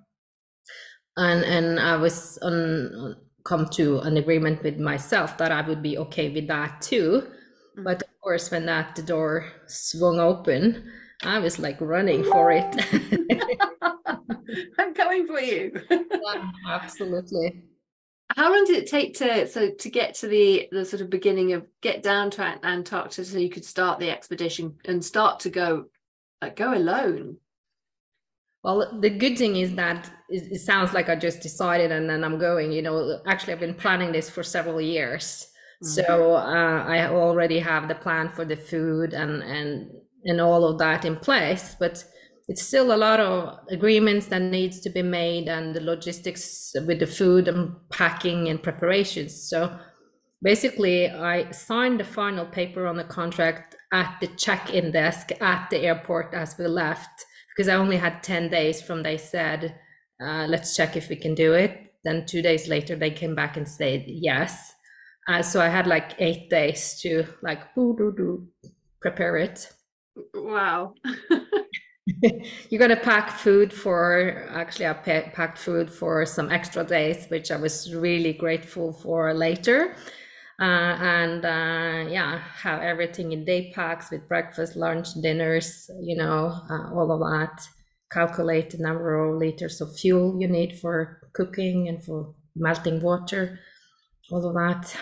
and 1.17 1.43
and 1.43 1.79
I 1.79 1.97
was 1.97 2.37
on 2.41 3.15
come 3.45 3.67
to 3.69 3.99
an 3.99 4.17
agreement 4.17 4.63
with 4.63 4.79
myself 4.79 5.37
that 5.37 5.51
I 5.51 5.61
would 5.61 5.81
be 5.81 5.97
okay 5.99 6.29
with 6.29 6.47
that 6.47 6.81
too. 6.81 7.21
Mm-hmm. 7.21 7.83
But 7.83 8.03
course, 8.25 8.49
when 8.49 8.65
that 8.65 8.95
the 8.95 9.03
door 9.03 9.45
swung 9.67 10.19
open, 10.19 10.91
I 11.23 11.37
was 11.37 11.59
like 11.59 11.79
running 11.79 12.23
for 12.23 12.51
it. 12.51 12.65
I'm 14.79 14.95
coming 14.95 15.27
for 15.27 15.39
you. 15.39 15.71
yeah, 15.91 16.51
absolutely. 16.67 17.65
How 18.35 18.51
long 18.51 18.65
did 18.65 18.77
it 18.77 18.89
take 18.89 19.13
to 19.19 19.47
so 19.47 19.69
to 19.69 19.89
get 19.91 20.15
to 20.15 20.27
the 20.27 20.67
the 20.71 20.83
sort 20.83 21.03
of 21.03 21.11
beginning 21.11 21.53
of 21.53 21.67
get 21.81 22.01
down 22.01 22.31
to 22.31 22.59
Antarctica 22.63 23.23
so 23.23 23.37
you 23.37 23.51
could 23.51 23.63
start 23.63 23.99
the 23.99 24.09
expedition 24.09 24.75
and 24.85 25.05
start 25.05 25.41
to 25.41 25.51
go 25.51 25.85
like 26.41 26.55
go 26.55 26.73
alone? 26.73 27.37
Well, 28.63 28.99
the 28.99 29.11
good 29.11 29.37
thing 29.37 29.57
is 29.57 29.75
that 29.75 30.09
it, 30.29 30.59
sounds 30.59 30.93
like 30.93 31.09
I 31.09 31.15
just 31.15 31.41
decided 31.41 31.91
and 31.91 32.09
then 32.09 32.23
I'm 32.23 32.39
going. 32.39 32.71
You 32.71 32.81
know, 32.81 33.21
actually, 33.27 33.53
I've 33.53 33.59
been 33.59 33.75
planning 33.75 34.11
this 34.11 34.31
for 34.31 34.41
several 34.41 34.81
years. 34.81 35.51
Mm-hmm. 35.83 35.87
So 35.87 36.35
uh, 36.35 36.83
I 36.87 37.07
already 37.07 37.59
have 37.59 37.87
the 37.87 37.95
plan 37.95 38.29
for 38.29 38.45
the 38.45 38.55
food 38.55 39.13
and 39.13 39.43
and 39.43 39.91
and 40.25 40.41
all 40.41 40.65
of 40.65 40.79
that 40.79 41.05
in 41.05 41.15
place. 41.17 41.75
But 41.79 42.03
it's 42.47 42.61
still 42.61 42.93
a 42.93 42.97
lot 42.97 43.19
of 43.19 43.59
agreements 43.69 44.27
that 44.27 44.41
needs 44.41 44.79
to 44.81 44.89
be 44.89 45.01
made 45.01 45.47
and 45.47 45.75
the 45.75 45.81
logistics 45.81 46.73
with 46.85 46.99
the 46.99 47.07
food 47.07 47.47
and 47.47 47.75
packing 47.91 48.49
and 48.49 48.61
preparations. 48.61 49.49
So 49.49 49.77
basically, 50.43 51.09
I 51.09 51.49
signed 51.51 51.99
the 51.99 52.03
final 52.03 52.45
paper 52.45 52.85
on 52.85 52.97
the 52.97 53.03
contract 53.03 53.75
at 53.91 54.17
the 54.21 54.27
check-in 54.27 54.91
desk 54.91 55.31
at 55.41 55.69
the 55.69 55.79
airport 55.79 56.33
as 56.33 56.55
we 56.57 56.67
left 56.67 57.25
because 57.55 57.67
I 57.67 57.75
only 57.75 57.97
had 57.97 58.21
10 58.21 58.49
days 58.49 58.81
from 58.81 59.01
they 59.01 59.17
said, 59.17 59.79
uh, 60.23 60.45
let's 60.47 60.75
check 60.75 60.95
if 60.95 61.09
we 61.09 61.15
can 61.15 61.33
do 61.33 61.53
it. 61.53 61.93
Then 62.03 62.25
two 62.27 62.41
days 62.43 62.67
later, 62.67 62.95
they 62.95 63.09
came 63.09 63.33
back 63.33 63.57
and 63.57 63.67
said 63.67 64.03
yes. 64.05 64.74
Uh, 65.27 65.41
so 65.41 65.59
I 65.59 65.69
had 65.69 65.87
like 65.87 66.13
eight 66.19 66.49
days 66.49 66.99
to 67.01 67.25
like 67.41 67.61
prepare 69.01 69.37
it. 69.37 69.71
Wow. 70.33 70.93
you 72.69 72.77
got 72.77 72.87
to 72.87 72.95
pack 72.95 73.31
food 73.31 73.73
for 73.73 74.47
actually 74.51 74.87
I 74.87 74.93
packed 74.93 75.57
food 75.57 75.89
for 75.89 76.25
some 76.25 76.51
extra 76.51 76.83
days, 76.83 77.25
which 77.29 77.51
I 77.51 77.57
was 77.57 77.93
really 77.93 78.33
grateful 78.33 78.93
for 78.93 79.33
later 79.33 79.95
uh, 80.59 80.63
and 80.63 81.43
uh, 81.45 82.09
yeah, 82.09 82.39
have 82.61 82.81
everything 82.81 83.31
in 83.33 83.43
day 83.43 83.71
packs 83.73 84.09
with 84.11 84.27
breakfast, 84.27 84.75
lunch, 84.75 85.09
dinners, 85.21 85.89
you 86.01 86.15
know, 86.15 86.61
uh, 86.69 86.93
all 86.93 87.11
of 87.11 87.19
that. 87.19 87.67
Calculate 88.11 88.69
the 88.69 88.77
number 88.77 89.15
of 89.15 89.37
liters 89.37 89.81
of 89.81 89.97
fuel 89.97 90.39
you 90.39 90.47
need 90.47 90.79
for 90.79 91.19
cooking 91.33 91.89
and 91.89 92.03
for 92.03 92.33
melting 92.55 93.01
water, 93.01 93.59
all 94.31 94.45
of 94.45 94.53
that. 94.53 94.95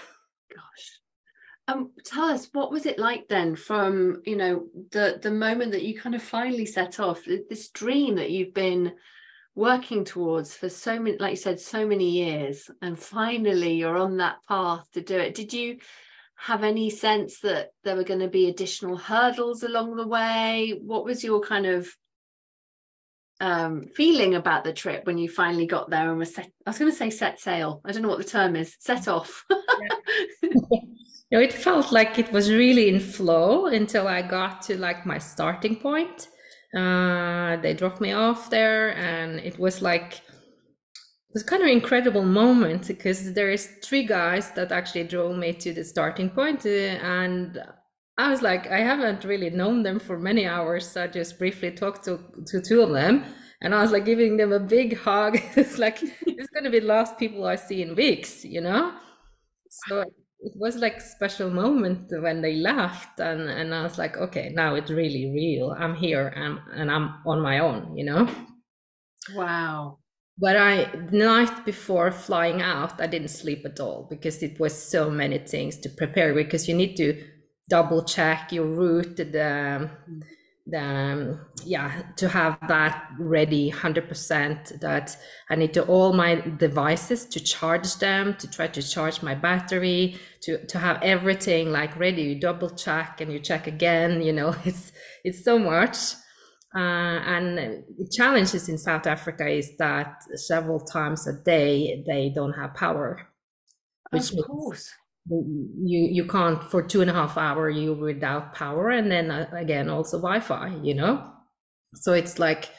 Um, 1.70 1.92
tell 2.04 2.26
us 2.26 2.50
what 2.52 2.72
was 2.72 2.86
it 2.86 3.00
like 3.00 3.30
then 3.30 3.56
from 3.56 4.22
you 4.26 4.36
know 4.36 4.66
the 4.92 5.18
the 5.22 5.32
moment 5.32 5.72
that 5.72 5.84
you 5.84 5.98
kind 5.98 6.14
of 6.14 6.22
finally 6.22 6.66
set 6.66 7.00
off 7.00 7.24
this 7.26 7.70
dream 7.70 8.16
that 8.16 8.32
you've 8.32 8.54
been 8.54 8.94
working 9.56 10.04
towards 10.04 10.54
for 10.54 10.68
so 10.68 11.00
many 11.00 11.18
like 11.18 11.32
you 11.32 11.38
said 11.38 11.62
so 11.62 11.88
many 11.88 12.10
years 12.10 12.70
and 12.82 13.00
finally 13.00 13.76
you're 13.76 13.98
on 13.98 14.18
that 14.18 14.38
path 14.46 14.86
to 14.94 15.02
do 15.02 15.18
it. 15.18 15.36
Did 15.36 15.54
you 15.54 15.78
have 16.36 16.64
any 16.64 16.90
sense 16.90 17.40
that 17.40 17.70
there 17.86 17.96
were 17.96 18.04
going 18.04 18.20
to 18.20 18.28
be 18.28 18.50
additional 18.50 18.98
hurdles 18.98 19.64
along 19.64 19.96
the 19.96 20.08
way? 20.08 20.78
What 20.82 21.06
was 21.06 21.24
your 21.24 21.40
kind 21.40 21.66
of 21.66 21.88
um, 23.40 23.86
feeling 23.96 24.36
about 24.36 24.64
the 24.66 24.74
trip 24.74 25.06
when 25.06 25.18
you 25.18 25.30
finally 25.30 25.66
got 25.66 25.90
there 25.90 26.10
and 26.10 26.20
was 26.20 26.34
set 26.34 26.50
i 26.66 26.70
was 26.70 26.78
going 26.80 26.92
to 26.92 26.98
say 26.98 27.10
set 27.10 27.40
sail. 27.40 27.82
I 27.86 27.92
don't 27.92 28.02
know 28.02 28.10
what 28.10 28.20
the 28.20 28.24
term 28.24 28.56
is 28.56 28.76
set 28.80 29.08
off 29.08 29.46
it 31.40 31.54
felt 31.54 31.92
like 31.92 32.20
it 32.20 32.32
was 32.32 32.52
really 32.52 32.90
in 32.90 33.00
flow 33.00 33.68
until 33.68 34.08
i 34.08 34.22
got 34.22 34.62
to 34.62 34.78
like 34.78 35.06
my 35.06 35.18
starting 35.18 35.76
point 35.76 36.28
uh, 36.74 37.58
they 37.58 37.74
dropped 37.74 38.02
me 38.02 38.14
off 38.14 38.50
there, 38.50 38.96
and 38.98 39.40
it 39.40 39.60
was 39.60 39.82
like 39.82 40.14
it 40.16 41.34
was 41.34 41.44
kind 41.44 41.62
of 41.62 41.70
incredible 41.70 42.24
moment 42.24 42.88
because 42.88 43.34
there 43.34 43.52
is 43.52 43.70
three 43.84 44.04
guys 44.04 44.52
that 44.52 44.72
actually 44.72 45.04
drove 45.04 45.38
me 45.38 45.54
to 45.54 45.74
the 45.74 45.84
starting 45.84 46.32
uh, 46.36 46.40
and 46.68 47.60
I 48.18 48.30
was 48.30 48.42
like, 48.42 48.68
I 48.72 48.80
haven't 48.80 49.24
really 49.24 49.50
known 49.50 49.84
them 49.84 50.00
for 50.00 50.20
many 50.20 50.46
hours. 50.46 50.96
I 50.98 51.08
just 51.08 51.38
briefly 51.40 51.72
talked 51.72 52.06
to 52.06 52.20
to 52.48 52.60
two 52.62 52.82
of 52.82 52.90
them, 52.92 53.24
and 53.62 53.76
I 53.76 53.82
was 53.84 53.92
like 53.92 54.06
giving 54.06 54.38
them 54.38 54.52
a 54.52 54.60
big 54.60 54.98
hug. 54.98 55.38
it's 55.56 55.78
like 55.78 56.00
it's 56.02 56.50
gonna 56.50 56.72
be 56.72 56.80
the 56.80 56.88
last 56.88 57.20
people 57.20 57.46
I 57.46 57.56
see 57.56 57.84
in 57.84 57.96
weeks, 57.96 58.44
you 58.44 58.62
know. 58.62 58.94
So 59.70 60.06
it 60.44 60.54
was 60.56 60.76
like 60.76 61.00
special 61.00 61.50
moment 61.50 62.12
when 62.22 62.42
they 62.42 62.56
left 62.56 63.20
and 63.20 63.50
and 63.50 63.74
i 63.74 63.84
was 63.84 63.98
like 63.98 64.18
okay 64.18 64.52
now 64.54 64.76
it's 64.76 64.92
really 64.92 65.32
real. 65.34 65.72
I'm 65.72 65.96
here 65.96 66.28
and, 66.28 66.60
and 66.74 66.92
i'm 66.92 67.16
on 67.26 67.42
my 67.42 67.60
own 67.60 67.96
you 67.98 68.06
know? 68.06 68.28
Wow. 69.34 70.00
But 70.38 70.58
i 70.58 70.86
the 71.12 71.18
night 71.18 71.66
before 71.66 72.12
flying 72.12 72.62
out 72.62 73.00
i 73.00 73.08
didn't 73.08 73.30
sleep 73.30 73.66
at 73.66 73.80
all 73.80 74.08
because 74.10 74.44
it 74.44 74.60
was 74.60 74.74
so 74.74 75.10
many 75.10 75.38
things 75.40 75.78
to 75.80 75.90
prepare 75.90 76.34
because 76.34 76.68
you 76.68 76.76
need 76.76 76.96
to 76.98 77.24
double 77.70 78.04
check 78.04 78.52
your 78.52 78.66
route 78.66 79.16
the 79.18 79.24
mm. 79.24 79.90
the 80.20 80.26
um, 80.78 81.42
yeah 81.66 82.04
to 82.16 82.30
have 82.30 82.58
that 82.70 83.10
ready 83.20 83.70
100% 83.70 84.80
that 84.80 85.18
i 85.50 85.56
need 85.56 85.74
to 85.74 85.84
all 85.88 86.14
my 86.14 86.36
devices 86.58 87.26
to 87.26 87.40
charge 87.40 87.96
them 87.98 88.34
to 88.36 88.50
try 88.50 88.68
to 88.68 88.82
charge 88.82 89.22
my 89.22 89.36
battery 89.36 90.18
to 90.42 90.66
to 90.68 90.78
have 90.80 91.02
everything 91.02 91.72
like 91.72 91.98
ready. 91.98 92.24
You 92.24 92.40
double 92.40 92.70
check 92.70 93.22
and 93.22 93.32
you 93.32 93.40
check 93.40 93.68
again 93.68 94.22
you 94.22 94.34
know 94.34 94.56
it's 94.66 94.92
it's 95.24 95.44
so 95.44 95.58
much. 95.58 95.98
Uh, 96.76 97.20
and 97.36 97.84
the 98.00 98.10
challenges 98.12 98.68
in 98.68 98.80
south 98.80 99.06
africa 99.06 99.48
is 99.48 99.78
that 99.78 100.24
several 100.34 100.80
times 100.80 101.28
a 101.28 101.34
day 101.44 102.04
they 102.08 102.32
don't 102.34 102.54
have 102.54 102.74
power 102.74 103.28
which 104.10 104.32
of 104.34 104.44
course 104.48 104.92
you 105.30 106.10
you 106.12 106.26
can't 106.26 106.64
for 106.64 106.84
two 106.84 107.02
and 107.02 107.10
a 107.10 107.14
half 107.14 107.38
hour 107.38 107.70
you 107.70 107.94
without 107.94 108.54
power 108.54 108.90
and 108.90 109.10
then 109.10 109.32
uh, 109.32 109.50
again 109.54 109.90
also 109.90 110.18
wi-fi 110.18 110.76
you 110.84 110.94
know 110.94 111.26
so 111.94 112.12
it's 112.12 112.40
like 112.40 112.70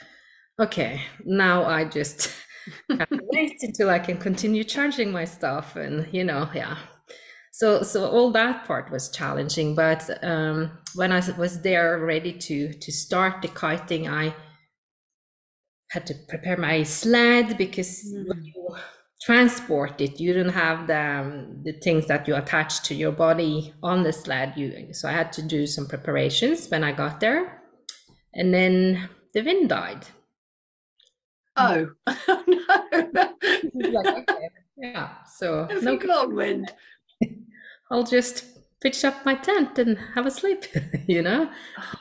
okay 0.61 1.01
now 1.25 1.65
i 1.65 1.85
just 1.85 2.31
wait 3.33 3.57
until 3.63 3.89
i 3.89 3.99
can 3.99 4.19
continue 4.19 4.63
charging 4.63 5.11
my 5.11 5.25
stuff 5.25 5.75
and 5.77 6.07
you 6.13 6.23
know 6.23 6.49
yeah 6.55 6.77
so 7.51 7.83
so 7.83 8.11
all 8.11 8.31
that 8.31 8.67
part 8.67 8.91
was 8.91 9.11
challenging 9.11 9.75
but 9.75 10.11
um, 10.23 10.71
when 10.95 11.13
i 11.13 11.23
was 11.39 11.63
there 11.63 11.99
ready 12.05 12.33
to 12.33 12.75
to 12.75 12.93
start 12.93 13.41
the 13.41 13.49
kiting 13.49 14.07
i 14.07 14.35
had 15.91 16.07
to 16.07 16.15
prepare 16.29 16.59
my 16.59 16.83
sled 16.83 17.57
because 17.57 18.05
mm. 18.13 18.79
Transport 19.25 20.01
it. 20.03 20.21
You 20.21 20.35
don't 20.35 20.51
have 20.51 20.87
the 20.87 21.01
um, 21.01 21.63
the 21.63 21.73
things 21.73 22.07
that 22.09 22.29
you 22.29 22.37
attach 22.37 22.83
to 22.83 22.95
your 22.95 23.13
body 23.13 23.73
on 23.83 24.03
the 24.03 24.13
sled. 24.13 24.53
You 24.57 24.93
so 24.93 25.09
i 25.09 25.13
had 25.13 25.33
to 25.33 25.43
do 25.43 25.67
some 25.67 25.87
preparations 25.87 26.69
when 26.69 26.85
i 26.85 26.93
got 26.93 27.21
there. 27.21 27.63
And 28.35 28.53
then 28.53 29.09
the 29.33 29.43
wind 29.43 29.69
died. 29.69 30.07
Oh, 31.57 31.91
no. 32.07 32.67
Like, 33.77 34.07
okay. 34.07 34.49
yeah 34.77 35.09
so 35.39 35.69
no 35.83 35.95
long 36.05 36.35
wind. 36.35 36.73
I'll 37.91 38.05
just 38.05 38.45
pitch 38.81 39.05
up 39.05 39.25
my 39.25 39.35
tent 39.35 39.79
and 39.79 39.99
have 40.15 40.27
a 40.27 40.31
sleep 40.31 40.65
you 41.07 41.23
know? 41.23 41.51
Oh, 41.79 41.95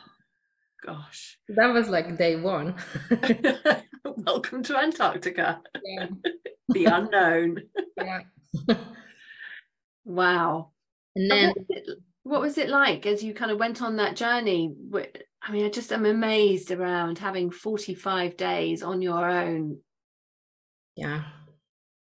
gosh 0.85 1.37
that 1.55 1.73
was 1.73 1.89
like 1.89 2.17
day 2.17 2.35
one 2.35 2.75
welcome 4.05 4.63
to 4.63 4.77
antarctica 4.77 5.61
yeah 5.83 6.07
the 6.69 6.85
unknown. 6.85 7.61
yeah. 7.97 8.21
wow. 10.05 10.71
And 11.15 11.29
then 11.29 11.47
what 11.49 11.57
was, 11.57 11.65
it, 11.69 11.97
what 12.23 12.41
was, 12.41 12.57
it, 12.57 12.69
like 12.69 13.05
as 13.05 13.23
you 13.23 13.33
kind 13.33 13.51
of 13.51 13.59
went 13.59 13.81
on 13.81 13.97
that 13.97 14.15
journey? 14.15 14.73
I 15.41 15.51
mean, 15.51 15.65
I 15.65 15.69
just 15.69 15.91
am 15.91 16.05
amazed 16.05 16.71
around 16.71 17.19
having 17.19 17.51
45 17.51 18.37
days 18.37 18.81
on 18.81 19.01
your 19.01 19.29
own. 19.29 19.79
Yeah. 20.95 21.23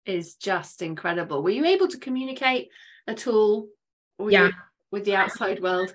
is 0.04 0.34
just 0.34 0.82
incredible. 0.82 1.42
Were 1.42 1.50
you 1.50 1.64
able 1.64 1.88
to 1.88 1.98
communicate 1.98 2.68
at 3.06 3.26
all 3.26 3.68
yeah. 4.20 4.50
with 4.90 5.04
the 5.04 5.16
outside 5.16 5.62
world? 5.62 5.94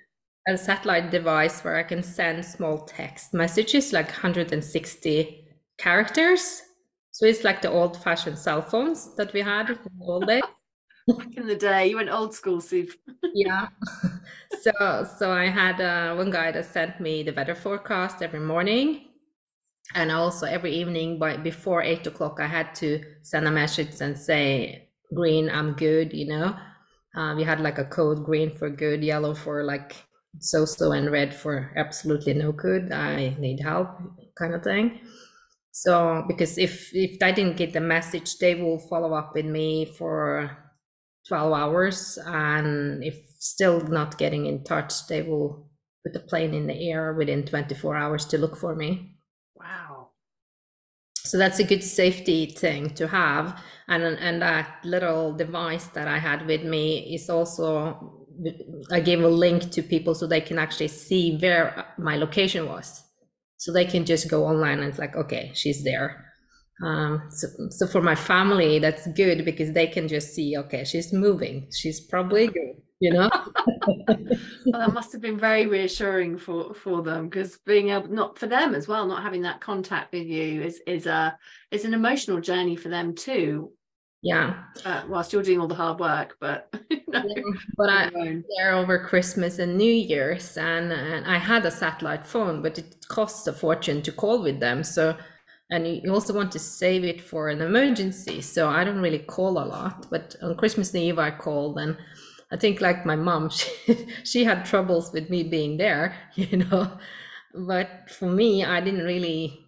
A 0.49 0.57
satellite 0.57 1.11
device 1.11 1.63
where 1.63 1.75
I 1.75 1.83
can 1.83 2.01
send 2.01 2.43
small 2.43 2.79
text 2.79 3.35
messages, 3.35 3.93
like 3.93 4.07
160 4.07 5.45
characters. 5.77 6.63
So 7.11 7.27
it's 7.27 7.43
like 7.43 7.61
the 7.61 7.69
old 7.69 8.01
fashioned 8.01 8.39
cell 8.39 8.63
phones 8.63 9.15
that 9.17 9.31
we 9.31 9.41
had 9.41 9.69
in 9.69 9.75
the 9.75 10.05
old 10.05 10.25
days. 10.27 10.41
Back 11.07 11.37
in 11.37 11.45
the 11.45 11.55
day, 11.55 11.89
you 11.89 11.97
went 11.97 12.09
old 12.09 12.33
school, 12.33 12.57
Siv. 12.61 12.89
yeah. 13.35 13.67
So 14.61 15.05
so 15.19 15.31
I 15.31 15.49
had 15.49 15.79
uh, 15.79 16.15
one 16.15 16.31
guy 16.31 16.51
that 16.51 16.65
sent 16.65 16.99
me 16.99 17.21
the 17.21 17.31
weather 17.31 17.53
forecast 17.53 18.23
every 18.23 18.39
morning, 18.39 19.05
and 19.93 20.11
also 20.11 20.47
every 20.47 20.73
evening 20.73 21.19
by 21.19 21.37
before 21.37 21.83
eight 21.83 22.07
o'clock, 22.07 22.39
I 22.39 22.47
had 22.47 22.73
to 22.75 23.03
send 23.21 23.47
a 23.47 23.51
message 23.51 24.01
and 24.01 24.17
say, 24.17 24.89
"Green, 25.13 25.47
I'm 25.47 25.73
good." 25.73 26.11
You 26.11 26.27
know, 26.27 26.55
uh, 27.15 27.35
we 27.35 27.43
had 27.43 27.59
like 27.61 27.77
a 27.77 27.85
code: 27.85 28.25
green 28.25 28.49
for 28.49 28.71
good, 28.71 29.03
yellow 29.03 29.35
for 29.35 29.63
like 29.63 29.95
so-so, 30.39 30.91
and 30.91 31.11
red 31.11 31.35
for 31.35 31.71
absolutely 31.75 32.33
no 32.33 32.51
good. 32.51 32.91
I 32.91 33.35
need 33.39 33.59
help, 33.61 33.89
kind 34.37 34.53
of 34.53 34.63
thing. 34.63 34.99
So 35.71 36.25
because 36.27 36.57
if 36.57 36.93
if 36.93 37.21
I 37.21 37.31
didn't 37.31 37.57
get 37.57 37.73
the 37.73 37.81
message, 37.81 38.37
they 38.37 38.55
will 38.55 38.79
follow 38.79 39.13
up 39.13 39.33
with 39.33 39.45
me 39.45 39.85
for 39.85 40.57
12 41.27 41.53
hours 41.53 42.17
and 42.25 43.03
if 43.03 43.15
still 43.39 43.81
not 43.81 44.17
getting 44.17 44.45
in 44.45 44.63
touch 44.63 45.07
they 45.07 45.21
will 45.21 45.69
put 46.03 46.13
the 46.13 46.19
plane 46.19 46.53
in 46.53 46.67
the 46.67 46.89
air 46.89 47.13
within 47.13 47.45
24 47.45 47.95
hours 47.95 48.25
to 48.25 48.37
look 48.37 48.57
for 48.57 48.75
me 48.75 49.15
wow 49.55 50.09
so 51.15 51.37
that's 51.37 51.59
a 51.59 51.63
good 51.63 51.83
safety 51.83 52.47
thing 52.47 52.89
to 52.95 53.07
have 53.07 53.61
and 53.87 54.03
and 54.03 54.41
that 54.41 54.79
little 54.83 55.33
device 55.33 55.85
that 55.87 56.07
i 56.07 56.17
had 56.17 56.45
with 56.47 56.63
me 56.63 57.13
is 57.13 57.29
also 57.29 58.18
i 58.91 58.99
gave 58.99 59.21
a 59.21 59.27
link 59.27 59.71
to 59.71 59.81
people 59.81 60.15
so 60.15 60.25
they 60.25 60.41
can 60.41 60.57
actually 60.57 60.87
see 60.87 61.37
where 61.37 61.85
my 61.97 62.15
location 62.15 62.67
was. 62.67 63.03
So 63.57 63.73
they 63.73 63.85
can 63.85 64.05
just 64.05 64.29
go 64.29 64.45
online 64.45 64.79
and 64.79 64.87
it's 64.87 64.99
like 64.99 65.15
okay 65.15 65.51
she's 65.53 65.83
there. 65.83 66.25
Um, 66.81 67.23
so, 67.29 67.47
so 67.71 67.87
for 67.87 68.01
my 68.01 68.15
family 68.15 68.79
that's 68.79 69.05
good 69.07 69.43
because 69.43 69.73
they 69.73 69.87
can 69.87 70.07
just 70.07 70.33
see 70.33 70.57
okay 70.57 70.83
she's 70.85 71.11
moving. 71.11 71.67
She's 71.71 71.99
probably 71.99 72.47
good 72.47 72.81
you 72.99 73.13
know? 73.13 73.29
Well, 74.65 74.81
that 74.81 74.93
must 74.93 75.13
have 75.13 75.21
been 75.21 75.39
very 75.39 75.65
reassuring 75.65 76.37
for 76.37 76.73
for 76.73 77.01
them 77.01 77.29
because 77.29 77.57
being 77.65 77.89
able 77.89 78.09
not 78.09 78.37
for 78.37 78.45
them 78.45 78.75
as 78.75 78.87
well 78.87 79.07
not 79.07 79.23
having 79.23 79.41
that 79.43 79.61
contact 79.61 80.11
with 80.13 80.27
you 80.27 80.61
is 80.61 80.81
is 80.85 81.07
a 81.07 81.37
is 81.71 81.85
an 81.85 81.93
emotional 81.93 82.39
journey 82.39 82.75
for 82.75 82.89
them 82.89 83.15
too 83.15 83.71
yeah 84.21 84.63
uh, 84.85 85.03
whilst 85.07 85.31
you're 85.31 85.43
doing 85.43 85.59
all 85.59 85.67
the 85.67 85.75
hard 85.75 85.99
work 85.99 86.35
but 86.41 86.73
yeah, 86.89 87.23
but 87.77 87.89
i 87.89 88.09
there 88.57 88.73
over 88.73 88.99
christmas 88.99 89.59
and 89.59 89.77
new 89.77 89.93
year's 89.93 90.57
and 90.57 90.91
and 90.91 91.25
i 91.25 91.37
had 91.37 91.65
a 91.65 91.71
satellite 91.71 92.25
phone 92.25 92.61
but 92.61 92.77
it 92.77 93.05
costs 93.07 93.47
a 93.47 93.53
fortune 93.53 94.01
to 94.01 94.11
call 94.11 94.41
with 94.43 94.59
them 94.59 94.83
so 94.83 95.15
and 95.71 95.87
you 95.87 96.13
also 96.13 96.33
want 96.33 96.51
to 96.51 96.59
save 96.59 97.03
it 97.03 97.21
for 97.21 97.49
an 97.49 97.61
emergency. 97.61 98.41
So 98.41 98.69
I 98.69 98.83
don't 98.83 99.01
really 99.01 99.19
call 99.19 99.51
a 99.59 99.65
lot, 99.65 100.07
but 100.09 100.35
on 100.41 100.55
Christmas 100.57 100.95
Eve 100.95 101.19
I 101.19 101.31
called, 101.31 101.77
and 101.77 101.95
I 102.51 102.57
think 102.57 102.81
like 102.81 103.05
my 103.05 103.15
mom, 103.15 103.49
she, 103.51 104.07
she 104.23 104.43
had 104.43 104.65
troubles 104.65 105.11
with 105.13 105.29
me 105.29 105.43
being 105.43 105.77
there, 105.77 106.15
you 106.35 106.57
know. 106.57 106.97
But 107.53 108.09
for 108.09 108.25
me, 108.25 108.63
I 108.63 108.81
didn't 108.81 109.05
really 109.05 109.65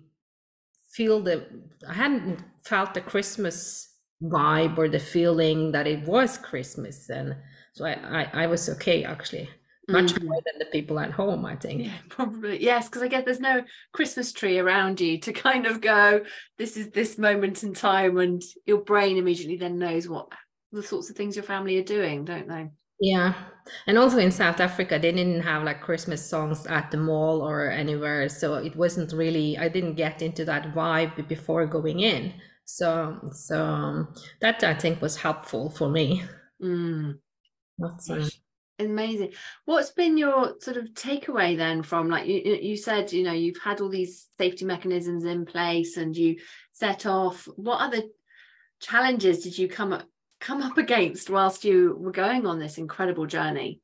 feel 0.91 1.21
the, 1.21 1.45
I 1.87 1.93
hadn't 1.93 2.43
felt 2.63 2.93
the 2.93 3.01
Christmas 3.01 3.90
vibe 4.23 4.77
or 4.77 4.89
the 4.89 4.99
feeling 4.99 5.71
that 5.71 5.87
it 5.87 6.05
was 6.05 6.37
Christmas, 6.37 7.09
and 7.09 7.35
so 7.73 7.85
I, 7.85 8.23
I, 8.23 8.43
I 8.43 8.47
was 8.47 8.69
okay 8.69 9.03
actually. 9.03 9.49
Much 9.87 10.13
mm. 10.13 10.23
more 10.23 10.41
than 10.45 10.59
the 10.59 10.65
people 10.65 10.99
at 10.99 11.11
home 11.11 11.43
i 11.43 11.55
think. 11.55 11.83
Yeah 11.85 11.97
probably 12.07 12.63
yes 12.63 12.87
because 12.87 13.01
i 13.01 13.07
guess 13.07 13.25
there's 13.25 13.39
no 13.39 13.63
christmas 13.93 14.31
tree 14.31 14.59
around 14.59 15.01
you 15.01 15.19
to 15.19 15.33
kind 15.33 15.65
of 15.65 15.81
go 15.81 16.21
this 16.57 16.77
is 16.77 16.89
this 16.91 17.17
moment 17.17 17.63
in 17.63 17.73
time 17.73 18.17
and 18.19 18.41
your 18.65 18.81
brain 18.81 19.17
immediately 19.17 19.57
then 19.57 19.79
knows 19.79 20.07
what 20.07 20.27
the 20.71 20.83
sorts 20.83 21.09
of 21.09 21.15
things 21.15 21.35
your 21.35 21.43
family 21.43 21.77
are 21.77 21.83
doing 21.83 22.23
don't 22.23 22.47
they? 22.47 22.69
Yeah 22.99 23.33
and 23.87 23.97
also 23.97 24.19
in 24.19 24.31
south 24.31 24.59
africa 24.59 24.99
they 24.99 25.11
didn't 25.11 25.41
have 25.41 25.63
like 25.63 25.81
christmas 25.81 26.27
songs 26.27 26.65
at 26.67 26.91
the 26.91 26.97
mall 26.97 27.41
or 27.41 27.69
anywhere 27.69 28.29
so 28.29 28.55
it 28.55 28.75
wasn't 28.75 29.11
really 29.11 29.57
i 29.57 29.67
didn't 29.67 29.95
get 29.95 30.21
into 30.21 30.45
that 30.45 30.73
vibe 30.73 31.27
before 31.27 31.65
going 31.65 31.99
in 31.99 32.33
so 32.65 33.29
so 33.31 33.63
um, 33.63 34.13
that 34.39 34.63
i 34.63 34.73
think 34.73 35.01
was 35.01 35.15
helpful 35.15 35.69
for 35.69 35.89
me. 35.89 36.23
Mm. 36.61 37.17
Not 37.77 38.01
so 38.01 38.23
amazing. 38.79 39.33
What's 39.65 39.91
been 39.91 40.17
your 40.17 40.55
sort 40.59 40.77
of 40.77 40.85
takeaway 40.93 41.57
then 41.57 41.83
from 41.83 42.09
like 42.09 42.27
you, 42.27 42.57
you 42.61 42.77
said 42.77 43.11
you 43.11 43.23
know 43.23 43.33
you've 43.33 43.61
had 43.63 43.81
all 43.81 43.89
these 43.89 44.27
safety 44.37 44.65
mechanisms 44.65 45.25
in 45.25 45.45
place 45.45 45.97
and 45.97 46.15
you 46.15 46.37
set 46.71 47.05
off. 47.05 47.47
What 47.55 47.81
other 47.81 48.03
challenges 48.79 49.43
did 49.43 49.57
you 49.57 49.67
come 49.67 49.93
up 49.93 50.07
come 50.39 50.61
up 50.61 50.77
against 50.85 51.29
whilst 51.29 51.63
you 51.63 51.95
were 51.99 52.11
going 52.11 52.45
on 52.45 52.59
this 52.59 52.77
incredible 52.77 53.25
journey? 53.25 53.81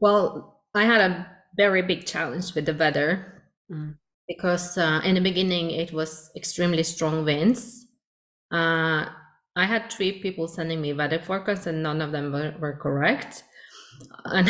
Well 0.00 0.56
i 0.74 0.84
had 0.84 1.00
a 1.00 1.26
very 1.56 1.82
big 1.82 2.06
challenge 2.06 2.54
with 2.54 2.66
the 2.66 2.74
weather. 2.74 3.42
Mm. 3.70 3.96
Because 4.30 4.78
uh, 4.78 5.00
in 5.04 5.16
the 5.16 5.20
beginning 5.20 5.72
it 5.72 5.92
was 5.92 6.30
extremely 6.36 6.84
strong 6.84 7.24
winds. 7.24 7.86
Uh, 8.52 9.06
i 9.56 9.64
had 9.66 9.90
three 9.90 10.12
people 10.22 10.46
sending 10.46 10.80
me 10.80 10.92
weather 10.92 11.18
forecasts 11.18 11.66
and 11.66 11.82
none 11.82 12.00
of 12.00 12.12
them 12.12 12.32
were, 12.32 12.54
were 12.60 12.76
correct. 12.76 13.42
And 14.24 14.48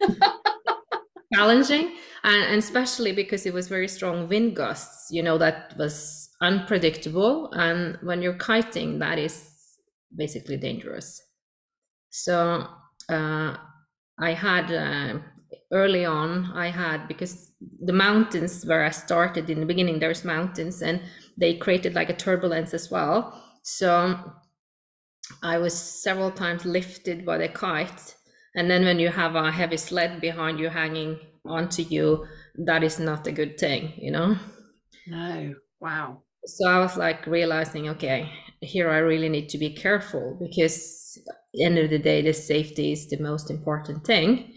challenging 1.34 1.94
and, 2.24 2.42
and, 2.52 2.58
especially 2.58 3.12
because 3.12 3.44
it 3.44 3.52
was 3.52 3.68
very 3.68 3.86
strong 3.88 4.28
wind 4.28 4.56
gusts 4.56 5.08
you 5.10 5.22
know 5.22 5.36
that 5.38 5.76
was 5.76 6.30
unpredictable. 6.40 7.52
And 7.52 7.98
when 8.02 8.22
you're 8.22 8.40
kiting 8.48 8.98
that 9.00 9.18
is 9.18 9.34
basically 10.16 10.56
dangerous. 10.56 11.20
So 12.10 12.66
uh, 13.10 13.56
i 14.18 14.32
had 14.32 14.72
uh, 14.72 15.18
early 15.72 16.04
on 16.04 16.50
i 16.54 16.68
had 16.68 17.06
because 17.08 17.52
the 17.84 17.92
mountains 17.92 18.64
where 18.64 18.84
i 18.84 18.90
started 18.90 19.48
in 19.50 19.60
the 19.60 19.66
beginning 19.66 19.98
there's 19.98 20.24
mountains 20.24 20.82
and 20.82 21.00
they 21.36 21.56
created 21.56 21.94
like 21.94 22.10
a 22.10 22.16
turbulence 22.16 22.74
as 22.74 22.90
well 22.90 23.42
so 23.62 24.18
i 25.42 25.58
was 25.58 25.74
several 25.74 26.30
times 26.30 26.64
lifted 26.64 27.24
by 27.24 27.38
the 27.38 27.48
kite 27.48 28.14
and 28.54 28.70
then 28.70 28.84
when 28.84 28.98
you 28.98 29.08
have 29.08 29.36
a 29.36 29.52
heavy 29.52 29.76
sled 29.76 30.20
behind 30.20 30.58
you 30.58 30.68
hanging 30.68 31.18
onto 31.44 31.82
you, 31.82 32.26
that 32.66 32.82
is 32.82 32.98
not 32.98 33.26
a 33.26 33.32
good 33.32 33.58
thing, 33.58 33.92
you 33.96 34.10
know? 34.10 34.36
No. 35.06 35.54
Wow. 35.80 36.22
So 36.44 36.68
I 36.68 36.80
was 36.80 36.96
like 36.96 37.26
realizing, 37.26 37.88
okay, 37.90 38.30
here 38.60 38.90
I 38.90 38.98
really 38.98 39.28
need 39.28 39.48
to 39.50 39.58
be 39.58 39.70
careful 39.70 40.36
because 40.40 41.18
end 41.60 41.78
of 41.78 41.90
the 41.90 41.98
day, 41.98 42.22
the 42.22 42.32
safety 42.32 42.92
is 42.92 43.08
the 43.08 43.18
most 43.18 43.50
important 43.50 44.04
thing. 44.04 44.52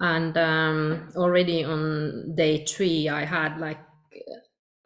And 0.00 0.36
um, 0.36 1.12
already 1.16 1.64
on 1.64 2.34
day 2.34 2.64
three, 2.64 3.08
I 3.08 3.24
had 3.24 3.58
like 3.58 3.78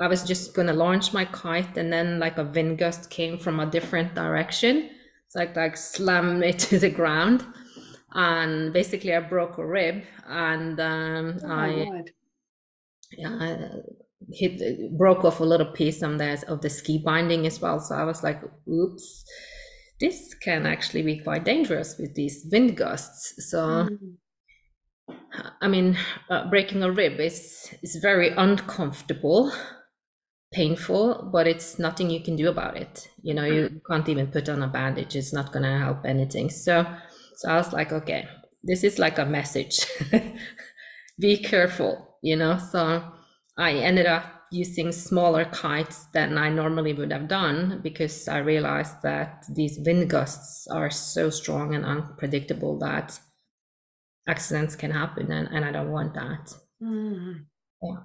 I 0.00 0.06
was 0.06 0.22
just 0.22 0.54
gonna 0.54 0.74
launch 0.74 1.12
my 1.12 1.24
kite, 1.24 1.76
and 1.76 1.92
then 1.92 2.18
like 2.18 2.38
a 2.38 2.44
wind 2.44 2.78
gust 2.78 3.10
came 3.10 3.38
from 3.38 3.58
a 3.58 3.66
different 3.66 4.14
direction. 4.14 4.90
It's 5.26 5.34
like 5.34 5.56
like 5.56 5.76
slam 5.76 6.42
it 6.42 6.58
to 6.70 6.78
the 6.78 6.90
ground, 6.90 7.44
and 8.12 8.72
basically 8.72 9.14
I 9.14 9.20
broke 9.20 9.58
a 9.58 9.66
rib 9.66 10.02
and 10.26 10.78
um, 10.78 11.38
oh, 11.42 11.50
I, 11.50 12.02
yeah, 13.16 13.68
hit 14.32 14.96
broke 14.96 15.24
off 15.24 15.40
a 15.40 15.44
little 15.44 15.72
piece 15.72 16.02
of 16.02 16.18
the 16.18 16.44
of 16.48 16.60
the 16.60 16.70
ski 16.70 17.02
binding 17.04 17.46
as 17.46 17.60
well. 17.60 17.80
So 17.80 17.94
I 17.94 18.04
was 18.04 18.22
like, 18.22 18.40
oops, 18.68 19.24
this 20.00 20.34
can 20.34 20.66
actually 20.66 21.02
be 21.02 21.18
quite 21.18 21.44
dangerous 21.44 21.96
with 21.98 22.14
these 22.14 22.46
wind 22.52 22.76
gusts. 22.76 23.50
So. 23.50 23.58
Mm. 23.58 23.98
I 25.60 25.68
mean, 25.68 25.96
uh, 26.30 26.48
breaking 26.48 26.82
a 26.82 26.90
rib 26.90 27.20
is 27.20 27.74
is 27.82 27.96
very 27.96 28.30
uncomfortable, 28.30 29.52
painful, 30.52 31.30
but 31.32 31.46
it's 31.46 31.78
nothing 31.78 32.10
you 32.10 32.20
can 32.22 32.36
do 32.36 32.48
about 32.48 32.76
it. 32.76 33.08
You 33.22 33.34
know, 33.34 33.44
you 33.44 33.80
can't 33.88 34.08
even 34.08 34.28
put 34.28 34.48
on 34.48 34.62
a 34.62 34.68
bandage; 34.68 35.16
it's 35.16 35.32
not 35.32 35.52
going 35.52 35.64
to 35.64 35.78
help 35.78 36.04
anything. 36.04 36.50
So, 36.50 36.86
so 37.36 37.48
I 37.48 37.56
was 37.56 37.72
like, 37.72 37.92
okay, 37.92 38.28
this 38.62 38.84
is 38.84 38.98
like 38.98 39.18
a 39.18 39.26
message. 39.26 39.80
Be 41.20 41.36
careful, 41.38 42.16
you 42.22 42.36
know. 42.36 42.58
So 42.58 43.02
I 43.56 43.72
ended 43.72 44.06
up 44.06 44.24
using 44.50 44.92
smaller 44.92 45.44
kites 45.44 46.06
than 46.14 46.38
I 46.38 46.48
normally 46.48 46.94
would 46.94 47.12
have 47.12 47.28
done 47.28 47.80
because 47.82 48.28
I 48.28 48.38
realized 48.38 49.02
that 49.02 49.44
these 49.54 49.78
wind 49.84 50.08
gusts 50.08 50.66
are 50.68 50.90
so 50.90 51.28
strong 51.28 51.74
and 51.74 51.84
unpredictable 51.84 52.78
that 52.78 53.18
accidents 54.28 54.76
can 54.76 54.90
happen 54.90 55.32
and, 55.32 55.48
and 55.48 55.64
I 55.64 55.72
don't 55.72 55.90
want 55.90 56.14
that. 56.14 56.54
Mm. 56.82 57.44
Yeah. 57.82 57.96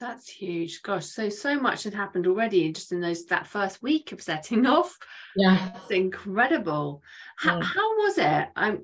That's 0.00 0.28
huge. 0.28 0.82
Gosh, 0.82 1.06
so 1.06 1.28
so 1.28 1.58
much 1.58 1.84
had 1.84 1.94
happened 1.94 2.26
already 2.26 2.72
just 2.72 2.90
in 2.92 3.00
those 3.00 3.24
that 3.26 3.46
first 3.46 3.82
week 3.82 4.12
of 4.12 4.20
setting 4.20 4.66
off. 4.76 4.96
Yeah. 5.36 5.70
It's 5.76 5.90
incredible. 5.90 7.02
How, 7.36 7.58
Yeah. 7.58 7.64
how 7.64 7.96
was 7.98 8.18
it? 8.18 8.48
I'm 8.56 8.82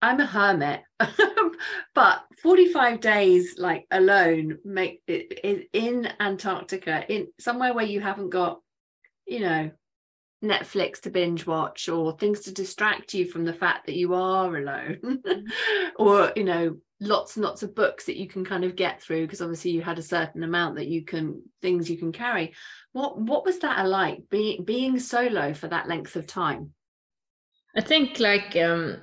I'm 0.00 0.20
a 0.20 0.26
hermit, 0.26 0.82
but 1.94 2.24
45 2.40 3.00
days 3.00 3.56
like 3.58 3.84
alone 3.90 4.58
make 4.64 5.02
it, 5.08 5.40
it 5.42 5.68
in 5.72 6.08
Antarctica, 6.20 7.04
in 7.12 7.26
somewhere 7.40 7.74
where 7.74 7.84
you 7.84 8.00
haven't 8.00 8.30
got, 8.30 8.60
you 9.26 9.40
know, 9.40 9.72
Netflix 10.42 11.00
to 11.00 11.10
binge 11.10 11.46
watch 11.46 11.88
or 11.88 12.16
things 12.16 12.40
to 12.40 12.52
distract 12.52 13.14
you 13.14 13.26
from 13.26 13.44
the 13.44 13.52
fact 13.52 13.86
that 13.86 13.96
you 13.96 14.14
are 14.14 14.56
alone, 14.56 15.22
or 15.98 16.32
you 16.36 16.44
know, 16.44 16.76
lots 17.00 17.36
and 17.36 17.44
lots 17.44 17.62
of 17.62 17.74
books 17.74 18.06
that 18.06 18.16
you 18.16 18.28
can 18.28 18.44
kind 18.44 18.64
of 18.64 18.76
get 18.76 19.02
through 19.02 19.22
because 19.22 19.40
obviously 19.40 19.70
you 19.70 19.82
had 19.82 19.98
a 19.98 20.02
certain 20.02 20.42
amount 20.42 20.76
that 20.76 20.88
you 20.88 21.04
can 21.04 21.42
things 21.62 21.90
you 21.90 21.96
can 21.96 22.12
carry. 22.12 22.54
What 22.92 23.20
what 23.20 23.44
was 23.44 23.58
that 23.60 23.86
like 23.86 24.28
being 24.30 24.64
being 24.64 24.98
solo 25.00 25.54
for 25.54 25.68
that 25.68 25.88
length 25.88 26.16
of 26.16 26.26
time? 26.26 26.72
I 27.76 27.80
think 27.80 28.18
like 28.20 28.56
um 28.56 29.00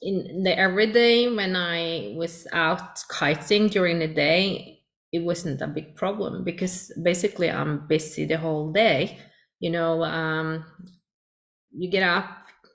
in 0.00 0.42
the 0.42 0.56
everyday 0.56 1.34
when 1.34 1.56
I 1.56 2.14
was 2.16 2.46
out 2.52 3.02
kiting 3.10 3.68
during 3.68 3.98
the 3.98 4.08
day, 4.08 4.82
it 5.12 5.20
wasn't 5.20 5.60
a 5.60 5.66
big 5.66 5.96
problem 5.96 6.44
because 6.44 6.92
basically 7.02 7.50
I'm 7.50 7.86
busy 7.86 8.24
the 8.24 8.38
whole 8.38 8.72
day. 8.72 9.18
You 9.60 9.70
know, 9.70 10.04
um, 10.04 10.64
you 11.72 11.90
get 11.90 12.02
up, 12.02 12.28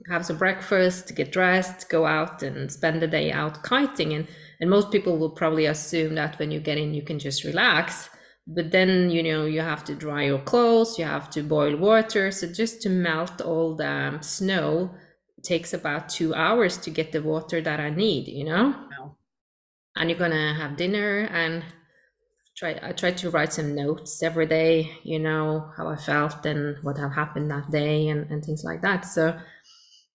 have 0.09 0.25
some 0.25 0.37
breakfast, 0.37 1.15
get 1.15 1.31
dressed, 1.31 1.89
go 1.89 2.05
out 2.05 2.43
and 2.43 2.71
spend 2.71 3.01
the 3.01 3.07
day 3.07 3.31
out 3.31 3.63
kiting. 3.63 4.13
And, 4.13 4.27
and 4.59 4.69
most 4.69 4.91
people 4.91 5.17
will 5.17 5.29
probably 5.29 5.65
assume 5.65 6.15
that 6.15 6.37
when 6.39 6.51
you 6.51 6.59
get 6.59 6.77
in, 6.77 6.93
you 6.93 7.01
can 7.01 7.19
just 7.19 7.43
relax. 7.43 8.09
But 8.45 8.71
then, 8.71 9.09
you 9.09 9.23
know, 9.23 9.45
you 9.45 9.61
have 9.61 9.85
to 9.85 9.95
dry 9.95 10.23
your 10.25 10.39
clothes, 10.39 10.99
you 10.99 11.05
have 11.05 11.29
to 11.31 11.43
boil 11.43 11.77
water. 11.77 12.31
So 12.31 12.51
just 12.51 12.81
to 12.81 12.89
melt 12.89 13.39
all 13.39 13.75
the 13.75 14.19
snow 14.21 14.93
takes 15.43 15.73
about 15.73 16.09
two 16.09 16.33
hours 16.33 16.77
to 16.77 16.89
get 16.89 17.11
the 17.11 17.21
water 17.21 17.61
that 17.61 17.79
I 17.79 17.89
need, 17.89 18.27
you 18.27 18.43
know? 18.45 18.75
Wow. 18.91 19.17
And 19.95 20.09
you're 20.09 20.19
gonna 20.19 20.53
have 20.55 20.77
dinner 20.77 21.29
and 21.31 21.63
try 22.55 22.79
I 22.81 22.91
try 22.91 23.11
to 23.11 23.29
write 23.29 23.53
some 23.53 23.75
notes 23.75 24.21
every 24.21 24.45
day, 24.45 24.91
you 25.03 25.19
know, 25.19 25.71
how 25.77 25.87
I 25.87 25.95
felt 25.95 26.45
and 26.45 26.77
what 26.83 26.97
have 26.97 27.13
happened 27.13 27.51
that 27.51 27.71
day 27.71 28.07
and, 28.09 28.29
and 28.29 28.43
things 28.43 28.63
like 28.63 28.81
that. 28.81 29.05
So 29.05 29.37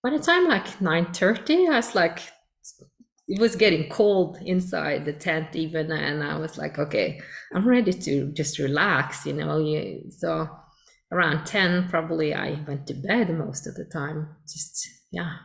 by 0.02 0.10
the 0.10 0.18
time 0.18 0.46
like 0.48 0.66
9:30, 0.78 1.68
I 1.70 1.76
was 1.76 1.94
like 1.94 2.20
it 3.28 3.40
was 3.40 3.56
getting 3.56 3.90
cold 3.90 4.38
inside 4.44 5.04
the 5.04 5.12
tent 5.12 5.54
even 5.54 5.92
and 5.92 6.24
I 6.24 6.38
was 6.38 6.56
like, 6.56 6.78
okay, 6.78 7.20
I'm 7.54 7.68
ready 7.68 7.92
to 7.92 8.32
just 8.32 8.58
relax, 8.58 9.26
you 9.26 9.34
know. 9.34 9.58
You, 9.58 10.10
so 10.10 10.48
around 11.12 11.44
10 11.44 11.88
probably 11.88 12.34
I 12.34 12.62
went 12.66 12.86
to 12.86 12.94
bed 12.94 13.30
most 13.36 13.66
of 13.66 13.74
the 13.74 13.84
time. 13.84 14.28
Just 14.44 14.88
yeah. 15.10 15.36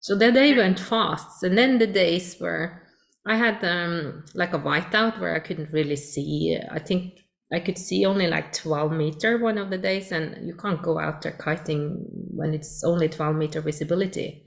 So 0.00 0.16
the 0.16 0.32
day 0.32 0.56
went 0.56 0.78
fast. 0.78 1.42
And 1.42 1.58
then 1.58 1.78
the 1.78 1.86
days 1.86 2.36
where 2.38 2.85
I 3.26 3.36
had 3.36 3.62
um 3.64 4.24
like 4.34 4.52
a 4.54 4.58
whiteout 4.58 5.18
where 5.20 5.34
I 5.34 5.40
couldn't 5.40 5.72
really 5.72 5.96
see. 5.96 6.58
I 6.70 6.78
think 6.78 7.20
I 7.52 7.60
could 7.60 7.78
see 7.78 8.04
only 8.06 8.26
like 8.26 8.52
12 8.52 8.92
meter 8.92 9.38
one 9.38 9.58
of 9.58 9.70
the 9.70 9.78
days, 9.78 10.12
and 10.12 10.46
you 10.46 10.54
can't 10.54 10.82
go 10.82 10.98
out 10.98 11.22
there 11.22 11.32
kiting 11.44 12.04
when 12.34 12.54
it's 12.54 12.82
only 12.84 13.08
12 13.08 13.36
meter 13.36 13.60
visibility. 13.60 14.42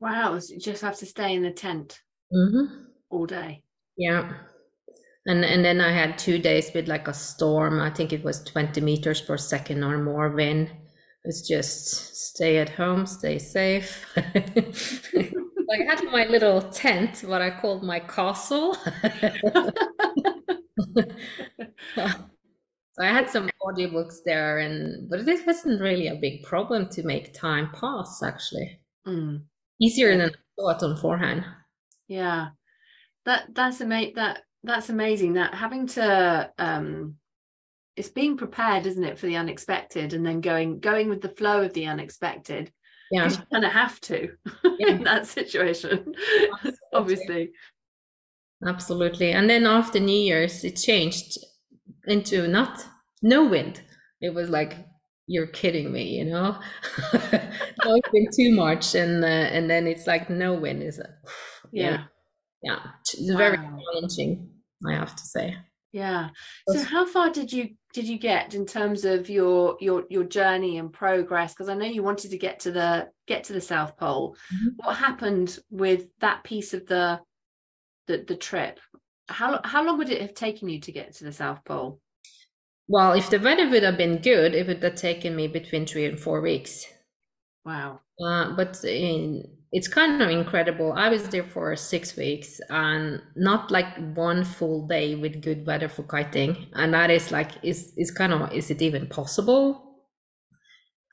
Wow, 0.00 0.38
so 0.38 0.52
you 0.54 0.60
just 0.60 0.82
have 0.82 0.96
to 0.98 1.06
stay 1.06 1.34
in 1.34 1.42
the 1.42 1.50
tent 1.52 2.00
Mm-hmm. 2.32 2.84
all 3.10 3.26
day. 3.26 3.62
Yeah. 3.96 4.32
And 5.26 5.44
and 5.44 5.64
then 5.64 5.80
I 5.80 5.92
had 5.92 6.18
two 6.18 6.38
days 6.38 6.70
with 6.74 6.88
like 6.88 7.08
a 7.08 7.14
storm. 7.14 7.80
I 7.80 7.90
think 7.90 8.12
it 8.12 8.24
was 8.24 8.42
20 8.44 8.80
meters 8.80 9.20
per 9.20 9.36
second 9.36 9.84
or 9.84 9.98
more 9.98 10.30
wind. 10.30 10.70
It's 11.24 11.46
just 11.48 12.16
stay 12.16 12.58
at 12.58 12.68
home, 12.70 13.06
stay 13.06 13.38
safe. 13.38 14.04
I 15.72 15.84
had 15.84 16.04
my 16.10 16.24
little 16.26 16.62
tent, 16.62 17.24
what 17.26 17.42
I 17.42 17.50
called 17.50 17.82
my 17.82 18.00
castle. 18.00 18.76
So 22.96 23.02
I 23.02 23.08
had 23.08 23.28
some 23.28 23.50
audiobooks 23.60 24.18
there 24.24 24.58
and 24.58 25.10
but 25.10 25.26
it 25.26 25.46
wasn't 25.46 25.80
really 25.80 26.06
a 26.06 26.14
big 26.14 26.44
problem 26.44 26.88
to 26.90 27.02
make 27.02 27.34
time 27.34 27.70
pass 27.74 28.22
actually. 28.22 28.80
Mm, 29.06 29.42
Easier 29.80 30.16
than 30.16 30.30
I 30.30 30.32
thought 30.56 30.82
on 30.84 30.96
forehand. 30.96 31.44
yeah, 32.06 32.50
that 33.24 33.48
that's 33.52 33.80
ama- 33.80 34.12
that 34.14 34.42
that's 34.62 34.90
amazing. 34.90 35.32
That 35.32 35.54
having 35.54 35.88
to 35.88 36.52
um, 36.56 37.16
it's 37.96 38.10
being 38.10 38.36
prepared, 38.36 38.86
isn't 38.86 39.02
it, 39.02 39.18
for 39.18 39.26
the 39.26 39.36
unexpected, 39.36 40.12
and 40.12 40.24
then 40.24 40.40
going 40.40 40.78
going 40.78 41.08
with 41.08 41.20
the 41.20 41.30
flow 41.30 41.62
of 41.62 41.72
the 41.72 41.86
unexpected. 41.86 42.72
Yeah. 43.14 43.30
You 43.30 43.36
kind 43.52 43.64
of 43.64 43.72
have 43.72 44.00
to 44.02 44.30
Yeah. 44.78 44.88
in 44.88 45.04
that 45.04 45.26
situation, 45.26 46.14
obviously. 46.92 47.52
Absolutely. 48.66 49.32
And 49.32 49.48
then 49.48 49.66
after 49.66 50.00
New 50.00 50.16
Year's, 50.18 50.64
it 50.64 50.76
changed 50.76 51.38
into 52.06 52.46
not 52.48 52.84
no 53.22 53.46
wind. 53.46 53.82
It 54.20 54.34
was 54.34 54.48
like, 54.48 54.86
you're 55.26 55.46
kidding 55.46 55.92
me, 55.92 56.04
you 56.18 56.24
know? 56.24 56.58
no, 57.12 57.94
it's 57.96 58.08
been 58.10 58.28
too 58.36 58.54
much, 58.54 58.94
and 58.94 59.24
uh, 59.24 59.26
and 59.26 59.70
then 59.70 59.86
it's 59.86 60.06
like 60.06 60.28
no 60.28 60.54
wind 60.54 60.82
is, 60.82 60.98
a, 60.98 61.08
Yeah, 61.72 62.04
yeah, 62.62 62.78
it's 63.00 63.30
very 63.30 63.56
Wow. 63.58 63.78
challenging, 63.92 64.50
I 64.86 64.92
have 64.94 65.16
to 65.16 65.22
say. 65.24 65.56
Yeah. 65.94 66.30
So 66.68 66.82
how 66.82 67.06
far 67.06 67.30
did 67.30 67.52
you 67.52 67.76
did 67.92 68.08
you 68.08 68.18
get 68.18 68.52
in 68.52 68.66
terms 68.66 69.04
of 69.04 69.30
your 69.30 69.76
your 69.80 70.04
your 70.10 70.24
journey 70.24 70.78
and 70.78 70.92
progress? 70.92 71.54
Because 71.54 71.68
I 71.68 71.74
know 71.74 71.86
you 71.86 72.02
wanted 72.02 72.32
to 72.32 72.38
get 72.38 72.58
to 72.60 72.72
the 72.72 73.08
get 73.28 73.44
to 73.44 73.52
the 73.52 73.60
South 73.60 73.96
Pole. 73.96 74.36
Mhm. 74.52 74.70
What 74.76 74.96
happened 74.96 75.56
with 75.70 76.08
that 76.18 76.42
piece 76.42 76.74
of 76.74 76.84
the 76.86 77.20
the 78.08 78.24
the 78.26 78.36
trip? 78.36 78.80
How 79.28 79.60
how 79.64 79.84
long 79.84 79.98
would 79.98 80.10
it 80.10 80.20
have 80.20 80.34
taken 80.34 80.68
you 80.68 80.80
to 80.80 80.90
get 80.90 81.14
to 81.14 81.24
the 81.24 81.32
South 81.32 81.64
Pole? 81.64 82.00
Well, 82.88 83.12
if 83.12 83.30
the 83.30 83.38
weather 83.38 83.68
would 83.68 83.84
have 83.84 83.96
been 83.96 84.18
good, 84.18 84.52
it 84.52 84.66
would 84.66 84.82
have 84.82 84.96
taken 84.96 85.36
me 85.36 85.46
between 85.46 85.86
three 85.86 86.06
and 86.06 86.18
four 86.18 86.40
weeks. 86.40 86.86
Wow. 87.64 88.00
Uh, 88.24 88.54
but 88.54 88.82
in, 88.84 89.44
it's 89.72 89.88
kind 89.88 90.20
of 90.22 90.28
incredible. 90.30 90.92
I 90.92 91.08
was 91.08 91.28
there 91.28 91.44
for 91.44 91.74
six 91.76 92.16
weeks 92.16 92.60
and 92.70 93.22
not 93.36 93.70
like 93.70 93.86
one 94.14 94.44
full 94.44 94.86
day 94.86 95.14
with 95.14 95.42
good 95.42 95.66
weather 95.66 95.88
for 95.88 96.02
kiting. 96.04 96.66
And 96.74 96.92
that 96.94 97.10
is 97.10 97.30
like, 97.32 97.52
is 97.62 97.92
is 97.96 98.10
kind 98.10 98.32
of, 98.32 98.52
is 98.52 98.70
it 98.70 98.82
even 98.82 99.08
possible? 99.08 99.93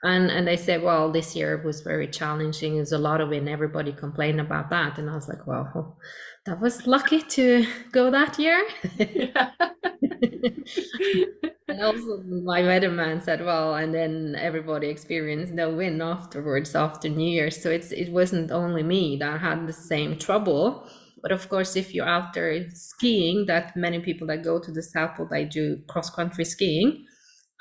And 0.03 0.31
and 0.31 0.47
they 0.47 0.57
said, 0.57 0.81
well, 0.81 1.11
this 1.11 1.35
year 1.35 1.61
was 1.63 1.81
very 1.81 2.07
challenging. 2.07 2.75
There's 2.75 2.91
a 2.91 2.97
lot 2.97 3.21
of 3.21 3.29
wind. 3.29 3.47
Everybody 3.47 3.91
complained 3.91 4.41
about 4.41 4.69
that. 4.71 4.97
And 4.97 5.09
I 5.09 5.15
was 5.15 5.27
like, 5.27 5.45
well, 5.45 5.71
oh, 5.75 5.95
that 6.45 6.59
was 6.59 6.87
lucky 6.87 7.21
to 7.21 7.65
go 7.91 8.09
that 8.09 8.39
year. 8.39 8.59
And 11.71 11.81
also, 11.81 12.21
my 12.23 12.61
weatherman 12.63 13.21
said, 13.21 13.45
"Well," 13.45 13.75
and 13.75 13.93
then 13.93 14.35
everybody 14.37 14.89
experienced 14.89 15.53
no 15.53 15.69
wind 15.69 16.01
afterwards 16.01 16.75
after 16.75 17.07
New 17.07 17.29
Year. 17.29 17.49
So 17.49 17.69
it's 17.71 17.93
it 17.93 18.11
wasn't 18.11 18.51
only 18.51 18.83
me 18.83 19.15
that 19.21 19.39
had 19.39 19.67
the 19.67 19.73
same 19.73 20.17
trouble. 20.17 20.85
But 21.21 21.31
of 21.31 21.47
course, 21.47 21.77
if 21.77 21.93
you're 21.93 22.07
out 22.07 22.33
there 22.33 22.69
skiing, 22.71 23.45
that 23.45 23.77
many 23.77 23.99
people 23.99 24.27
that 24.27 24.43
go 24.43 24.59
to 24.59 24.71
the 24.71 24.83
South 24.83 25.15
Pole 25.15 25.27
they 25.31 25.45
do 25.45 25.77
cross 25.87 26.09
country 26.09 26.43
skiing, 26.43 27.05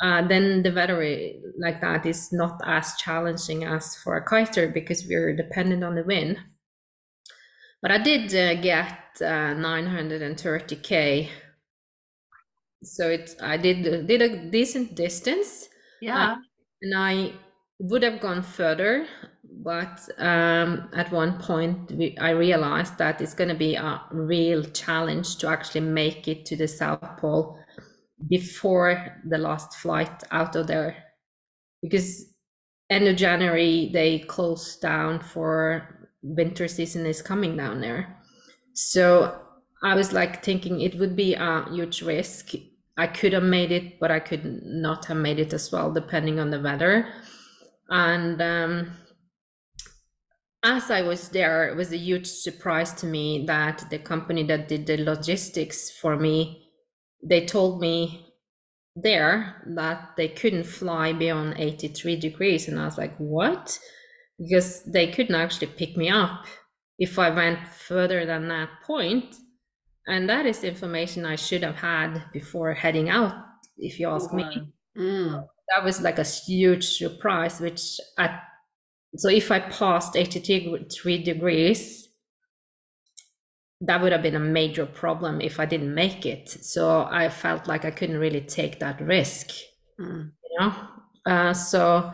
uh, 0.01 0.27
then 0.27 0.63
the 0.63 0.73
weather 0.73 0.99
like 1.59 1.81
that 1.81 2.07
is 2.07 2.33
not 2.33 2.61
as 2.65 2.97
challenging 2.97 3.65
as 3.65 3.97
for 3.97 4.17
a 4.17 4.25
kiter 4.25 4.69
because 4.69 5.07
we're 5.07 5.37
dependent 5.37 5.85
on 5.85 5.95
the 5.95 6.05
wind. 6.05 6.39
But 7.83 7.91
I 7.91 7.99
did 7.99 8.35
uh, 8.35 8.61
get 8.61 8.99
uh, 9.21 9.55
930k 9.55 11.29
so 12.83 13.09
it 13.09 13.37
I 13.43 13.57
did 13.57 14.07
did 14.07 14.23
a 14.23 14.51
decent 14.51 14.95
distance 14.95 15.69
yeah. 16.01 16.37
and 16.83 16.95
I 16.97 17.33
would 17.79 18.03
have 18.03 18.21
gone 18.21 18.43
further 18.43 19.07
but 19.45 20.09
um, 20.19 20.89
at 20.95 21.11
one 21.13 21.39
point 21.39 21.93
we, 21.93 22.17
I 22.19 22.31
realized 22.31 22.97
that 22.99 23.21
it's 23.21 23.35
going 23.35 23.49
to 23.49 23.55
be 23.55 23.75
a 23.75 24.03
real 24.11 24.63
challenge 24.65 25.37
to 25.39 25.49
actually 25.49 25.83
make 25.83 26.29
it 26.29 26.47
to 26.47 26.57
the 26.57 26.69
South 26.69 27.19
Pole 27.19 27.59
before 28.29 29.17
the 29.29 29.39
last 29.39 29.75
flight 29.75 30.23
out 30.31 30.55
of 30.57 30.67
there 30.67 30.97
because 31.83 32.35
end 32.91 33.09
of 33.09 33.17
January 33.17 33.91
they 33.93 34.21
close 34.21 34.77
down 34.77 35.21
for 35.21 36.09
winter 36.23 36.69
season 36.69 37.07
is 37.07 37.23
coming 37.23 37.57
down 37.57 37.81
there 37.81 38.21
so 38.75 39.41
I 39.83 39.95
was 39.95 40.13
like 40.13 40.43
thinking 40.45 40.81
it 40.81 40.97
would 40.97 41.17
be 41.17 41.35
a 41.35 41.67
huge 41.71 42.03
risk. 42.03 42.53
I 42.97 43.07
could 43.07 43.33
have 43.33 43.43
made 43.43 43.73
it, 43.73 43.99
but 43.99 44.11
I 44.11 44.21
could 44.21 44.63
not 44.63 45.07
have 45.07 45.17
made 45.17 45.39
it 45.39 45.55
as 45.55 45.73
well, 45.73 45.91
depending 45.91 46.39
on 46.39 46.51
the 46.51 46.61
weather. 46.61 47.09
And 47.89 48.41
um, 48.43 48.93
as 50.63 50.91
I 50.91 51.01
was 51.01 51.31
there, 51.31 51.69
it 51.69 51.77
was 51.77 51.93
a 51.93 51.97
huge 51.97 52.27
surprise 52.27 52.93
to 52.95 53.07
me 53.07 53.47
that 53.47 53.87
the 53.89 53.99
company 53.99 54.43
that 54.45 54.69
did 54.69 54.87
the 54.87 54.99
logistics 54.99 55.91
for 55.91 56.17
me 56.17 56.70
they 57.23 57.45
told 57.45 57.81
me 57.81 58.27
there 58.97 59.63
that 59.67 60.17
they 60.17 60.29
couldn't 60.29 60.65
fly 60.65 61.13
beyond 61.13 61.55
83 61.59 62.17
degrees. 62.17 62.69
And 62.69 62.79
I 62.79 62.85
was 62.85 62.99
like, 62.99 63.17
what? 63.19 63.79
Because 64.39 64.83
they 64.85 65.11
couldn't 65.11 65.35
actually 65.35 65.69
pick 65.69 65.97
me 65.97 66.09
up 66.09 66.47
if 66.99 67.19
I 67.19 67.31
went 67.31 67.69
further 67.69 68.27
than 68.27 68.49
that 68.49 68.69
point. 68.87 69.37
And 70.07 70.29
that 70.29 70.47
is 70.47 70.65
information 70.65 71.25
I 71.25 71.37
should 71.37 71.63
have 71.63 71.77
had 71.77 72.25
before 72.33 72.75
heading 72.75 73.09
out, 73.11 73.35
if 73.79 74.01
you 74.01 74.09
ask 74.09 74.33
me. 74.33 74.45
Mm. 74.99 75.45
That 75.75 75.85
was 75.85 76.01
like 76.01 76.19
a 76.19 76.25
huge 76.25 76.97
surprise, 76.97 77.61
which 77.61 78.01
at 78.19 78.43
so 79.17 79.29
if 79.29 79.51
I 79.51 79.59
passed 79.59 80.17
83 80.17 81.23
degrees, 81.25 82.10
that 83.81 84.03
would 84.03 84.13
have 84.13 84.23
been 84.23 84.37
a 84.37 84.41
major 84.41 84.85
problem 84.85 85.41
if 85.41 85.59
I 85.59 85.65
didn't 85.65 85.95
make 85.95 86.27
it. 86.27 86.49
So 86.49 87.09
I 87.11 87.29
felt 87.29 87.67
like 87.67 87.85
I 87.85 87.91
couldn't 87.91 88.19
really 88.19 88.43
take 88.43 88.79
that 88.81 89.01
risk, 89.01 89.51
mm. 89.99 90.31
you 90.51 90.59
know. 90.59 90.75
Uh, 91.27 91.53
so 91.55 92.13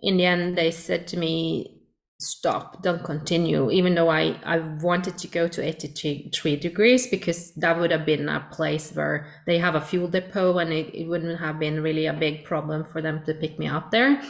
in 0.00 0.16
the 0.16 0.24
end, 0.24 0.56
they 0.56 0.70
said 0.70 1.06
to 1.08 1.16
me, 1.16 1.82
"Stop! 2.18 2.82
Don't 2.82 3.04
continue." 3.04 3.70
Even 3.70 3.94
though 3.94 4.10
I 4.10 4.40
I 4.44 4.58
wanted 4.58 5.16
to 5.18 5.28
go 5.28 5.46
to 5.48 5.62
83 5.62 6.56
degrees 6.56 7.06
because 7.06 7.54
that 7.54 7.78
would 7.78 7.92
have 7.92 8.06
been 8.06 8.28
a 8.28 8.48
place 8.50 8.92
where 8.92 9.26
they 9.46 9.58
have 9.58 9.76
a 9.76 9.80
fuel 9.80 10.08
depot 10.08 10.58
and 10.58 10.72
it, 10.72 10.94
it 10.94 11.06
wouldn't 11.08 11.38
have 11.38 11.58
been 11.60 11.82
really 11.82 12.06
a 12.06 12.12
big 12.12 12.44
problem 12.44 12.84
for 12.84 13.00
them 13.00 13.24
to 13.26 13.34
pick 13.34 13.58
me 13.58 13.68
up 13.68 13.90
there. 13.90 14.20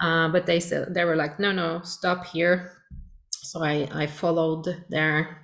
Uh, 0.00 0.28
but 0.28 0.46
they 0.46 0.60
said 0.60 0.92
they 0.92 1.04
were 1.04 1.16
like, 1.16 1.38
"No, 1.38 1.52
no, 1.52 1.82
stop 1.82 2.26
here." 2.26 2.72
So 3.30 3.62
I 3.62 3.88
I 3.92 4.06
followed 4.08 4.66
their. 4.90 5.42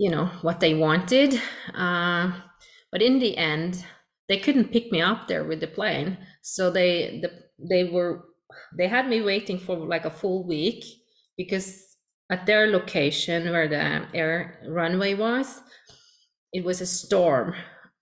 You 0.00 0.10
know 0.10 0.26
what 0.42 0.60
they 0.60 0.74
wanted 0.74 1.40
uh, 1.74 2.32
but 2.90 3.02
in 3.02 3.18
the 3.18 3.36
end 3.36 3.84
they 4.30 4.38
couldn't 4.38 4.72
pick 4.72 4.92
me 4.92 5.00
up 5.00 5.26
there 5.26 5.44
with 5.44 5.60
the 5.60 5.66
plane. 5.66 6.16
So 6.40 6.70
they 6.70 7.20
the, 7.20 7.30
they 7.68 7.84
were 7.84 8.24
they 8.76 8.88
had 8.88 9.08
me 9.08 9.20
waiting 9.20 9.58
for 9.58 9.76
like 9.76 10.04
a 10.04 10.10
full 10.10 10.46
week 10.46 10.84
because 11.36 11.96
at 12.30 12.46
their 12.46 12.68
location 12.68 13.50
where 13.50 13.68
the 13.68 14.06
air 14.14 14.62
runway 14.68 15.14
was 15.14 15.60
it 16.52 16.64
was 16.64 16.80
a 16.80 16.86
storm 16.86 17.54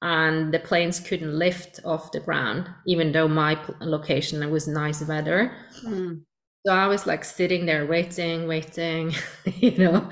and 0.02 0.52
the 0.52 0.58
planes 0.58 1.00
couldn't 1.00 1.38
lift 1.38 1.80
off 1.84 2.12
the 2.12 2.20
ground 2.20 2.68
even 2.86 3.12
though 3.12 3.28
my 3.28 3.58
location 3.80 4.50
was 4.50 4.68
nice 4.68 5.02
weather. 5.02 5.52
Mm. 5.84 6.22
so 6.66 6.72
i 6.72 6.86
was 6.86 7.06
like 7.06 7.24
sitting 7.24 7.66
there 7.66 7.86
waiting 7.86 8.46
waiting 8.46 9.12
you 9.44 9.76
know 9.78 10.08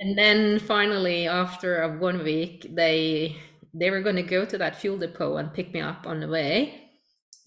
and 0.00 0.16
then 0.16 0.58
finally 0.58 1.28
after 1.28 1.82
a 1.82 1.98
one 1.98 2.24
week 2.24 2.66
they 2.74 3.36
they 3.72 3.90
were 3.90 4.00
going 4.00 4.16
to 4.16 4.22
go 4.22 4.44
to 4.44 4.58
that 4.58 4.74
fuel 4.74 4.98
depot 4.98 5.36
and 5.36 5.54
pick 5.54 5.72
me 5.72 5.80
up 5.80 6.04
on 6.06 6.18
the 6.18 6.26
way. 6.28 6.90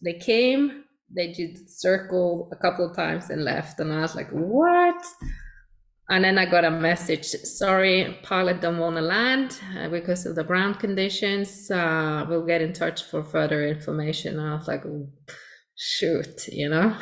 They 0.04 0.14
came 0.14 0.84
they 1.16 1.32
did 1.32 1.70
circle 1.70 2.50
a 2.52 2.56
couple 2.56 2.90
of 2.90 2.96
times 2.96 3.30
and 3.30 3.44
left 3.44 3.80
and 3.80 3.92
i 3.92 4.02
was 4.02 4.16
like 4.16 4.30
what? 4.30 5.04
And 6.10 6.24
then 6.24 6.38
i 6.38 6.46
got 6.46 6.66
a 6.66 6.72
message 6.72 7.26
sorry 7.26 8.18
pilot 8.24 8.62
don't 8.62 8.78
want 8.78 8.98
to 8.98 9.02
land 9.02 9.60
uh, 9.78 9.90
because 9.90 10.26
of 10.26 10.36
the 10.36 10.44
ground 10.44 10.80
conditions 10.80 11.72
uh, 11.72 12.26
we'll 12.30 12.46
get 12.46 12.62
in 12.62 12.74
touch 12.74 13.04
for 13.04 13.24
further 13.24 13.66
information. 13.66 14.40
And 14.40 14.50
i 14.50 14.56
was 14.56 14.68
like 14.68 14.84
shoot 15.76 16.48
you 16.50 16.70
know 16.70 16.96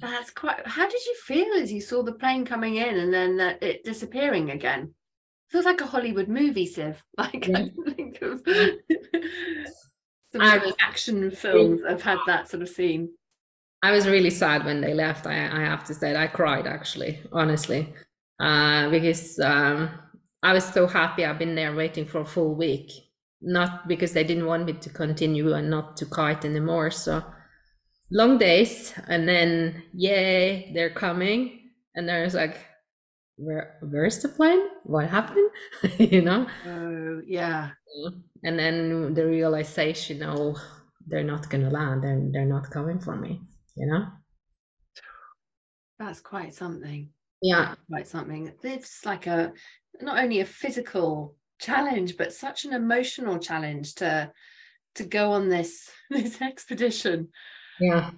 That's 0.00 0.30
quite. 0.30 0.66
How 0.66 0.88
did 0.88 1.04
you 1.04 1.14
feel 1.24 1.54
as 1.54 1.72
you 1.72 1.80
saw 1.80 2.02
the 2.02 2.12
plane 2.12 2.44
coming 2.44 2.76
in 2.76 2.98
and 2.98 3.12
then 3.12 3.40
uh, 3.40 3.56
it 3.60 3.84
disappearing 3.84 4.50
again? 4.50 4.94
Feels 5.50 5.64
like 5.64 5.80
a 5.80 5.86
Hollywood 5.86 6.28
movie, 6.28 6.66
Siv. 6.66 6.96
Like 7.18 7.46
yeah. 7.46 7.58
I 7.86 7.90
think 7.92 8.22
of 8.22 8.42
some 10.32 10.42
I, 10.42 10.72
action 10.80 11.30
films 11.30 11.80
have 11.88 12.02
had 12.02 12.18
that 12.26 12.48
sort 12.48 12.62
of 12.62 12.68
scene. 12.68 13.10
I 13.82 13.92
was 13.92 14.06
really 14.06 14.30
sad 14.30 14.64
when 14.64 14.80
they 14.80 14.92
left. 14.92 15.26
I, 15.26 15.34
I 15.34 15.60
have 15.60 15.84
to 15.84 15.94
say, 15.94 16.16
I 16.16 16.26
cried 16.26 16.66
actually, 16.66 17.20
honestly, 17.32 17.92
uh, 18.40 18.90
because 18.90 19.38
um, 19.38 19.90
I 20.42 20.52
was 20.52 20.64
so 20.64 20.86
happy. 20.86 21.24
I've 21.24 21.38
been 21.38 21.54
there 21.54 21.74
waiting 21.74 22.04
for 22.04 22.20
a 22.20 22.24
full 22.24 22.54
week, 22.54 22.90
not 23.40 23.86
because 23.86 24.12
they 24.12 24.24
didn't 24.24 24.46
want 24.46 24.66
me 24.66 24.74
to 24.74 24.90
continue 24.90 25.52
and 25.52 25.70
not 25.70 25.96
to 25.98 26.06
kite 26.06 26.44
anymore. 26.44 26.90
So 26.90 27.24
long 28.10 28.38
days 28.38 28.94
and 29.06 29.28
then 29.28 29.82
yay 29.92 30.70
they're 30.74 30.90
coming. 30.90 31.70
And 31.94 32.08
there's 32.08 32.34
like 32.34 32.58
where 33.36 33.78
where's 33.82 34.18
the 34.20 34.28
plane? 34.28 34.62
What 34.84 35.08
happened? 35.08 35.50
You 35.98 36.22
know? 36.22 36.46
Oh 36.66 37.20
yeah. 37.26 37.70
And 38.44 38.58
then 38.58 39.14
the 39.14 39.26
realization 39.26 40.22
oh 40.22 40.56
they're 41.06 41.24
not 41.24 41.48
gonna 41.48 41.70
land 41.70 42.02
they're, 42.02 42.28
they're 42.32 42.44
not 42.44 42.70
coming 42.70 43.00
for 43.00 43.16
me 43.16 43.40
you 43.78 43.86
know? 43.86 44.06
That's 45.98 46.20
quite 46.20 46.54
something. 46.54 47.10
Yeah. 47.40 47.74
Quite 47.88 48.08
something. 48.08 48.52
It's 48.62 49.04
like 49.06 49.26
a 49.26 49.52
not 50.00 50.18
only 50.18 50.40
a 50.40 50.44
physical 50.44 51.36
challenge 51.60 52.16
but 52.16 52.32
such 52.32 52.64
an 52.64 52.72
emotional 52.72 53.38
challenge 53.38 53.96
to 53.96 54.30
to 54.94 55.04
go 55.04 55.32
on 55.32 55.48
this 55.48 55.90
this 56.10 56.40
expedition 56.40 57.28
yeah, 57.80 58.10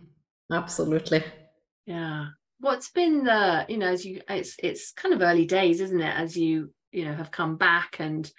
absolutely. 0.52 1.24
Yeah. 1.86 2.26
What's 2.60 2.90
been 2.90 3.24
the, 3.24 3.64
you 3.68 3.78
know, 3.78 3.88
as 3.88 4.04
you 4.04 4.20
it's 4.28 4.56
it's 4.62 4.92
kind 4.92 5.14
of 5.14 5.22
early 5.22 5.46
days, 5.46 5.80
isn't 5.80 6.00
it, 6.00 6.14
as 6.14 6.36
you, 6.36 6.72
you 6.92 7.04
know, 7.04 7.14
have 7.14 7.30
come 7.30 7.56
back 7.56 7.96
and 7.98 8.30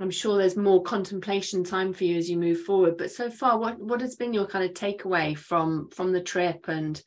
I'm 0.00 0.10
sure 0.10 0.38
there's 0.38 0.56
more 0.56 0.82
contemplation 0.82 1.62
time 1.62 1.92
for 1.92 2.04
you 2.04 2.16
as 2.16 2.30
you 2.30 2.38
move 2.38 2.62
forward. 2.62 2.96
But 2.96 3.10
so 3.10 3.30
far, 3.30 3.58
what 3.58 3.78
what 3.78 4.00
has 4.00 4.16
been 4.16 4.32
your 4.32 4.46
kind 4.46 4.64
of 4.64 4.72
takeaway 4.72 5.36
from 5.36 5.90
from 5.90 6.12
the 6.12 6.22
trip 6.22 6.68
and 6.68 7.00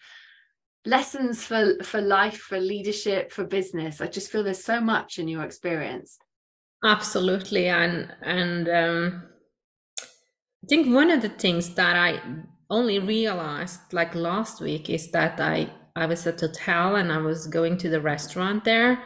lessons 0.86 1.44
for 1.44 1.74
for 1.84 2.02
life, 2.02 2.38
for 2.38 2.60
leadership, 2.60 3.32
for 3.32 3.46
business? 3.46 4.00
I 4.00 4.08
just 4.08 4.32
feel 4.32 4.44
there's 4.44 4.64
so 4.64 4.80
much 4.80 5.18
in 5.18 5.28
your 5.28 5.44
experience. 5.44 6.20
Absolutely, 6.86 7.68
and 7.68 8.14
and 8.22 8.70
um, 8.70 9.24
I 10.00 10.68
think 10.70 10.94
one 10.94 11.10
of 11.10 11.24
the 11.24 11.30
things 11.30 11.74
that 11.74 11.96
I 11.96 12.22
only 12.74 13.00
realized 13.00 13.94
like 13.94 14.16
last 14.16 14.62
week 14.62 14.90
is 14.90 15.12
that 15.12 15.40
I 15.40 15.70
I 15.96 16.06
was 16.08 16.26
at 16.26 16.40
hotel 16.40 16.96
and 16.96 17.12
I 17.12 17.20
was 17.20 17.48
going 17.48 17.78
to 17.78 17.90
the 17.90 18.02
restaurant 18.02 18.64
there. 18.64 19.04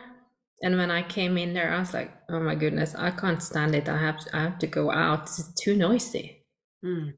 And 0.61 0.77
when 0.77 0.89
I 0.89 1.03
came 1.03 1.37
in 1.37 1.53
there, 1.53 1.71
I 1.73 1.79
was 1.79 1.93
like, 1.93 2.11
oh 2.29 2.39
my 2.39 2.55
goodness, 2.55 2.95
I 2.95 3.11
can't 3.11 3.43
stand 3.43 3.75
it. 3.75 3.89
I 3.89 3.97
have 3.97 4.19
to, 4.19 4.35
I 4.35 4.41
have 4.43 4.57
to 4.59 4.67
go 4.67 4.91
out. 4.91 5.23
It's 5.23 5.53
too 5.61 5.75
noisy. 5.75 6.45
Mm. 6.83 7.13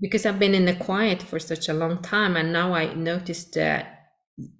Because 0.00 0.26
I've 0.26 0.38
been 0.38 0.54
in 0.54 0.66
the 0.66 0.74
quiet 0.74 1.22
for 1.22 1.38
such 1.38 1.68
a 1.68 1.74
long 1.74 2.02
time. 2.02 2.36
And 2.36 2.52
now 2.52 2.74
I 2.74 2.94
noticed 2.94 3.54
the 3.54 3.86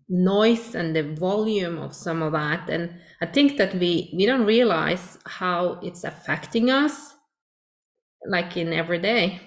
noise 0.09 0.75
and 0.75 0.97
the 0.97 1.15
volume 1.15 1.79
of 1.79 1.95
some 1.95 2.23
of 2.23 2.33
that. 2.33 2.71
And 2.71 2.95
I 3.21 3.27
think 3.27 3.59
that 3.59 3.75
we, 3.75 4.13
we 4.17 4.27
don't 4.27 4.47
realize 4.47 5.19
how 5.27 5.79
it's 5.83 6.05
affecting 6.05 6.71
us 6.71 7.15
like 8.27 8.57
in 8.57 8.73
every 8.73 8.99
day. 8.99 9.41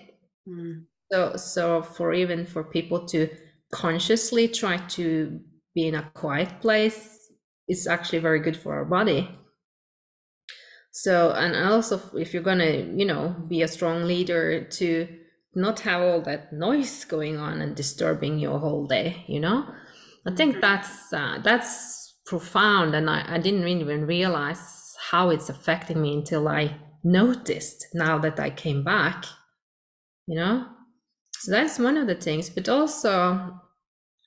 Mm. 0.48 0.86
So, 1.12 1.36
so 1.38 1.82
for 1.82 2.14
even 2.14 2.46
for 2.46 2.64
people 2.64 3.06
to 3.08 3.30
consciously 3.72 4.48
try 4.48 4.78
to 4.78 5.40
be 5.74 5.88
in 5.88 5.96
a 5.96 6.10
quiet 6.14 6.62
place 6.62 7.32
is 7.68 7.88
actually 7.88 8.20
very 8.20 8.40
good 8.40 8.58
for 8.58 8.74
our 8.74 8.86
body. 8.86 9.30
So, 10.92 11.32
and 11.32 11.56
also 11.56 12.02
if 12.18 12.34
you're 12.34 12.44
gonna, 12.44 12.72
you 12.96 13.06
know, 13.06 13.36
be 13.48 13.62
a 13.62 13.68
strong 13.68 14.04
leader 14.04 14.64
to 14.64 15.08
not 15.54 15.82
have 15.82 16.02
all 16.02 16.22
that 16.22 16.52
noise 16.52 17.06
going 17.06 17.38
on 17.38 17.62
and 17.62 17.76
disturbing 17.76 18.40
your 18.40 18.60
whole 18.60 18.88
day, 18.88 19.24
you 19.28 19.40
know, 19.40 19.66
I 20.26 20.36
think 20.36 20.54
mm-hmm. 20.54 20.62
that's 20.62 21.14
uh, 21.14 21.40
that's 21.44 22.16
profound, 22.26 22.96
and 22.96 23.10
I, 23.10 23.36
I 23.36 23.38
didn't 23.38 23.68
even 23.68 24.06
realize 24.06 24.96
how 25.12 25.30
it's 25.30 25.50
affecting 25.50 26.02
me 26.02 26.16
until 26.16 26.48
I 26.48 26.76
noticed 27.04 27.88
now 27.94 28.18
that 28.20 28.40
I 28.40 28.50
came 28.50 28.84
back, 28.84 29.24
you 30.26 30.36
know 30.36 30.66
so 31.40 31.52
that's 31.52 31.80
one 31.80 31.98
of 31.98 32.08
the 32.08 32.16
things, 32.16 32.50
but 32.50 32.68
also 32.68 33.60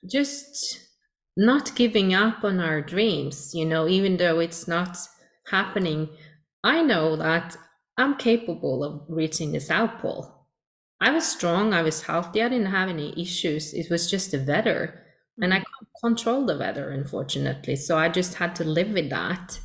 just 0.09 0.79
not 1.37 1.75
giving 1.75 2.13
up 2.13 2.43
on 2.43 2.59
our 2.59 2.81
dreams, 2.81 3.51
you 3.53 3.65
know, 3.65 3.87
even 3.87 4.17
though 4.17 4.39
it's 4.39 4.67
not 4.67 4.97
happening. 5.47 6.09
I 6.63 6.81
know 6.81 7.15
that 7.15 7.55
I'm 7.97 8.15
capable 8.15 8.83
of 8.83 9.03
reaching 9.09 9.51
the 9.51 9.59
South 9.59 9.99
Pole. 9.99 10.47
I 10.99 11.11
was 11.11 11.27
strong, 11.27 11.73
I 11.73 11.81
was 11.81 12.03
healthy, 12.03 12.43
I 12.43 12.49
didn't 12.49 12.71
have 12.71 12.89
any 12.89 13.19
issues. 13.19 13.73
It 13.73 13.89
was 13.89 14.09
just 14.09 14.31
the 14.31 14.43
weather. 14.43 15.03
And 15.41 15.53
I 15.53 15.57
mm. 15.57 15.63
can't 15.63 15.89
control 16.03 16.45
the 16.45 16.57
weather, 16.57 16.91
unfortunately. 16.91 17.75
So 17.75 17.97
I 17.97 18.09
just 18.09 18.35
had 18.35 18.55
to 18.57 18.63
live 18.63 18.91
with 18.91 19.09
that. 19.09 19.59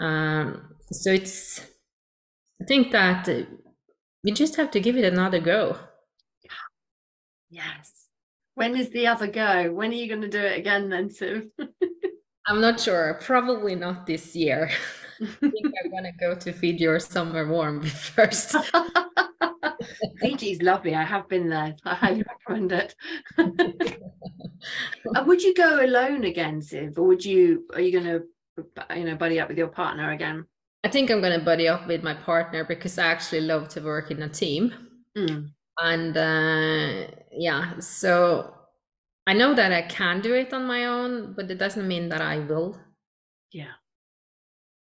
Um, 0.00 0.76
so 0.90 1.12
it's, 1.12 1.60
I 2.60 2.64
think 2.64 2.92
that 2.92 3.28
we 4.24 4.32
just 4.32 4.56
have 4.56 4.70
to 4.72 4.80
give 4.80 4.96
it 4.96 5.04
another 5.04 5.40
go. 5.40 5.76
Yes. 7.50 8.06
When 8.54 8.76
is 8.76 8.90
the 8.90 9.06
other 9.06 9.28
go? 9.28 9.72
When 9.72 9.90
are 9.90 9.94
you 9.94 10.08
going 10.08 10.22
to 10.22 10.28
do 10.28 10.40
it 10.40 10.58
again 10.58 10.88
then, 10.88 11.08
Siv? 11.08 11.48
I'm 12.48 12.60
not 12.60 12.80
sure. 12.80 13.18
Probably 13.20 13.74
not 13.74 14.06
this 14.06 14.34
year. 14.34 14.70
I 15.20 15.26
think 15.26 15.66
I'm 15.84 15.90
gonna 15.90 16.12
go 16.18 16.34
to 16.34 16.52
Fiji 16.60 16.86
or 16.86 16.98
somewhere 16.98 17.46
warm 17.46 17.82
first. 17.82 18.56
Fiji's 20.20 20.62
lovely. 20.62 20.94
I 20.94 21.02
have 21.02 21.28
been 21.28 21.48
there. 21.50 21.76
I 21.84 21.94
highly 21.94 22.22
recommend 22.22 22.72
it. 22.72 22.94
and 23.36 25.26
would 25.26 25.42
you 25.42 25.54
go 25.54 25.84
alone 25.84 26.24
again, 26.24 26.60
Siv, 26.60 26.96
or 26.96 27.02
would 27.02 27.24
you? 27.24 27.66
Are 27.74 27.80
you 27.80 27.92
going 27.92 28.04
to, 28.04 28.96
you 28.96 29.04
know, 29.04 29.16
buddy 29.16 29.40
up 29.40 29.48
with 29.48 29.58
your 29.58 29.68
partner 29.68 30.12
again? 30.12 30.46
I 30.84 30.88
think 30.88 31.10
I'm 31.10 31.20
going 31.20 31.38
to 31.38 31.44
buddy 31.44 31.68
up 31.68 31.86
with 31.86 32.02
my 32.02 32.14
partner 32.14 32.64
because 32.64 32.98
I 32.98 33.08
actually 33.08 33.42
love 33.42 33.68
to 33.70 33.80
work 33.80 34.10
in 34.10 34.22
a 34.22 34.28
team. 34.28 34.72
Mm. 35.16 35.50
And 35.80 36.16
uh, 36.16 37.06
yeah, 37.32 37.78
so 37.78 38.54
I 39.26 39.34
know 39.34 39.54
that 39.54 39.72
I 39.72 39.82
can 39.82 40.20
do 40.20 40.34
it 40.34 40.52
on 40.52 40.66
my 40.66 40.86
own, 40.86 41.34
but 41.34 41.50
it 41.50 41.58
doesn't 41.58 41.86
mean 41.86 42.08
that 42.08 42.20
I 42.20 42.38
will. 42.38 42.78
Yeah. 43.52 43.72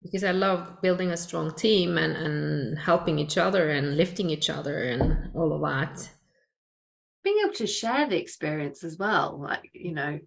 Because 0.02 0.24
I 0.24 0.32
love 0.32 0.82
building 0.82 1.12
a 1.12 1.18
strong 1.18 1.54
team 1.54 1.98
and, 1.98 2.16
and 2.16 2.80
helping 2.80 3.20
each 3.20 3.38
other 3.38 3.70
and 3.70 3.98
lifting 3.98 4.30
each 4.30 4.50
other 4.50 4.84
and 4.84 5.32
all 5.36 5.54
of 5.54 5.62
that. 5.62 6.10
Being 7.24 7.40
able 7.44 7.56
to 7.56 7.68
share 7.68 8.08
the 8.08 8.18
experience 8.18 8.84
as 8.84 8.98
well, 8.98 9.40
like, 9.42 9.70
you 9.74 9.92
know, 9.92 10.20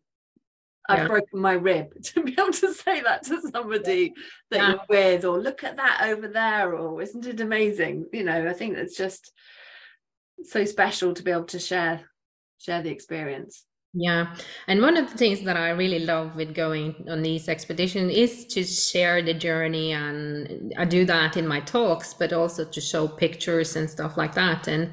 I've 0.88 0.98
yeah. 0.98 1.06
broken 1.06 1.40
my 1.40 1.52
rib 1.52 2.02
to 2.02 2.22
be 2.22 2.32
able 2.32 2.52
to 2.52 2.74
say 2.74 3.00
that 3.00 3.22
to 3.24 3.40
somebody 3.50 4.12
that 4.50 4.58
yeah. 4.58 4.68
you're 4.70 4.84
with, 4.88 5.24
or 5.24 5.40
look 5.40 5.64
at 5.64 5.76
that 5.76 6.02
over 6.04 6.28
there, 6.28 6.74
or 6.74 7.00
isn't 7.00 7.26
it 7.26 7.40
amazing? 7.40 8.06
You 8.12 8.24
know, 8.24 8.48
I 8.48 8.52
think 8.52 8.76
it's 8.76 8.96
just 8.96 9.32
so 10.44 10.64
special 10.64 11.14
to 11.14 11.22
be 11.22 11.30
able 11.30 11.44
to 11.44 11.58
share 11.58 12.10
share 12.58 12.82
the 12.82 12.90
experience. 12.90 13.64
Yeah. 13.92 14.36
And 14.68 14.82
one 14.82 14.96
of 14.96 15.10
the 15.10 15.18
things 15.18 15.40
that 15.42 15.56
I 15.56 15.70
really 15.70 15.98
love 15.98 16.36
with 16.36 16.54
going 16.54 16.94
on 17.08 17.22
these 17.22 17.48
expeditions 17.48 18.12
is 18.14 18.46
to 18.48 18.62
share 18.62 19.20
the 19.20 19.34
journey. 19.34 19.92
And 19.92 20.72
I 20.78 20.84
do 20.84 21.04
that 21.06 21.36
in 21.36 21.48
my 21.48 21.60
talks, 21.60 22.14
but 22.14 22.32
also 22.32 22.64
to 22.64 22.80
show 22.80 23.08
pictures 23.08 23.74
and 23.74 23.90
stuff 23.90 24.16
like 24.16 24.34
that. 24.34 24.68
And 24.68 24.92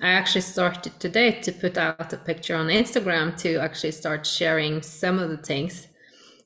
I 0.00 0.12
actually 0.12 0.40
started 0.40 0.98
today 0.98 1.32
to 1.42 1.52
put 1.52 1.76
out 1.76 2.12
a 2.12 2.16
picture 2.16 2.56
on 2.56 2.68
Instagram 2.68 3.36
to 3.42 3.56
actually 3.56 3.92
start 3.92 4.26
sharing 4.26 4.80
some 4.80 5.18
of 5.18 5.28
the 5.28 5.36
things 5.36 5.88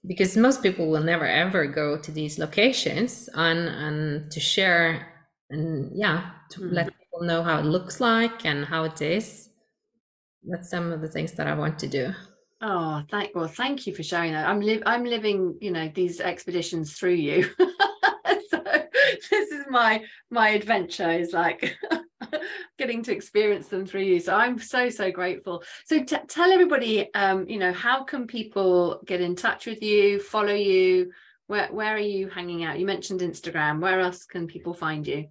because 0.07 0.37
most 0.37 0.63
people 0.63 0.89
will 0.91 1.03
never 1.03 1.27
ever 1.27 1.67
go 1.67 1.99
to 1.99 2.13
these 2.13 2.39
locations 2.39 3.29
and, 3.35 3.69
and 3.69 4.31
to 4.33 4.41
share 4.41 5.07
and 5.51 5.91
yeah, 5.95 6.31
to 6.51 6.61
mm. 6.61 6.73
let 6.73 6.93
people 7.17 7.27
know 7.27 7.43
how 7.43 7.59
it 7.59 7.65
looks 7.65 8.01
like 8.01 8.45
and 8.45 8.65
how 8.65 8.85
it 8.85 9.01
is 9.01 9.49
that's 10.49 10.71
some 10.71 10.93
of 10.93 11.01
the 11.01 11.09
things 11.09 11.33
that 11.33 11.49
I 11.49 11.55
want 11.55 11.77
to 11.81 11.89
do. 11.89 12.13
Oh, 12.61 13.03
thank 13.11 13.35
well, 13.35 13.49
thank 13.49 13.85
you 13.87 13.95
for 13.95 14.05
sharing 14.05 14.33
that. 14.33 14.49
I'm 14.49 14.61
li- 14.61 14.83
I'm 14.87 15.05
living, 15.05 15.59
you 15.61 15.73
know, 15.73 15.91
these 15.93 16.21
expeditions 16.21 16.93
through 16.93 17.15
you. 17.15 17.51
so 18.49 18.63
this 19.31 19.51
is 19.51 19.65
my 19.69 20.05
my 20.31 20.51
adventure 20.51 21.11
is 21.11 21.33
like 21.33 21.77
getting 22.79 23.03
to 23.03 23.13
experience 23.13 23.67
them 23.67 23.87
through 23.87 24.03
you. 24.03 24.21
So 24.21 24.37
I'm 24.37 24.59
so 24.61 24.89
so 24.89 25.11
grateful. 25.11 25.65
So 25.85 26.05
t- 26.05 26.17
tell 26.29 26.53
everybody, 26.53 27.13
um, 27.15 27.49
you 27.49 27.59
know, 27.59 27.73
how 27.73 28.05
can 28.05 28.29
people 28.29 29.01
get 29.05 29.21
in 29.21 29.35
touch 29.35 29.67
with 29.67 29.83
you, 29.83 30.21
follow 30.21 30.55
you? 30.55 31.11
Where 31.49 31.67
where 31.73 31.95
are 31.95 31.99
you 31.99 32.29
hanging 32.29 32.63
out? 32.63 32.79
You 32.79 32.87
mentioned 32.87 33.21
Instagram. 33.21 33.81
Where 33.81 33.99
else 33.99 34.25
can 34.27 34.47
people 34.47 34.75
find 34.75 35.05
you? 35.05 35.27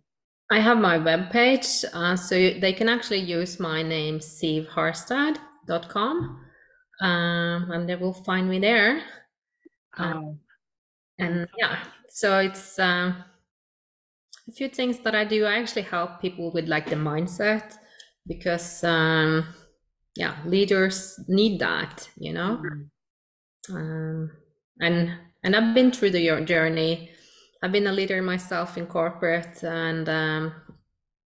I 0.51 0.59
have 0.59 0.77
my 0.77 0.99
webpage, 0.99 1.85
uh, 1.93 2.15
so 2.15 2.35
they 2.35 2.73
can 2.73 2.87
actually 2.87 3.21
use 3.21 3.59
my 3.59 3.81
name, 3.81 4.19
sivharstad.com, 4.19 6.39
um, 7.01 7.71
and 7.71 7.89
they 7.89 7.95
will 7.95 8.13
find 8.13 8.47
me 8.47 8.59
there. 8.59 9.01
Um, 9.97 10.39
and 11.17 11.47
yeah, 11.57 11.79
so 12.09 12.37
it's 12.39 12.77
uh, 12.77 13.13
a 14.47 14.51
few 14.55 14.69
things 14.69 14.99
that 14.99 15.15
I 15.15 15.25
do. 15.25 15.45
I 15.45 15.57
actually 15.57 15.81
help 15.83 16.21
people 16.21 16.51
with 16.51 16.67
like 16.67 16.89
the 16.89 16.95
mindset 16.95 17.73
because, 18.27 18.83
um, 18.83 19.47
yeah, 20.15 20.35
leaders 20.45 21.19
need 21.27 21.59
that, 21.59 22.07
you 22.17 22.33
know. 22.33 22.61
Mm-hmm. 22.61 23.75
Um, 23.75 24.31
and 24.79 25.11
and 25.43 25.55
I've 25.55 25.73
been 25.73 25.91
through 25.91 26.11
the 26.11 26.41
journey 26.41 27.09
I've 27.63 27.71
been 27.71 27.87
a 27.87 27.91
leader 27.91 28.21
myself 28.21 28.77
in 28.77 28.85
corporate, 28.85 29.63
and 29.63 30.07
um, 30.07 30.53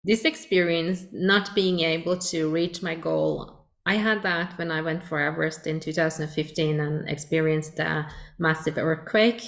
this 0.04 0.24
experience, 0.24 1.06
not 1.12 1.54
being 1.54 1.80
able 1.80 2.18
to 2.18 2.50
reach 2.50 2.82
my 2.82 2.94
goal, 2.94 3.66
I 3.84 3.96
had 3.96 4.22
that 4.22 4.56
when 4.58 4.70
I 4.70 4.80
went 4.80 5.02
for 5.02 5.18
Everest 5.18 5.66
in 5.66 5.80
2015 5.80 6.80
and 6.80 7.08
experienced 7.08 7.78
a 7.78 8.08
massive 8.38 8.78
earthquake. 8.78 9.42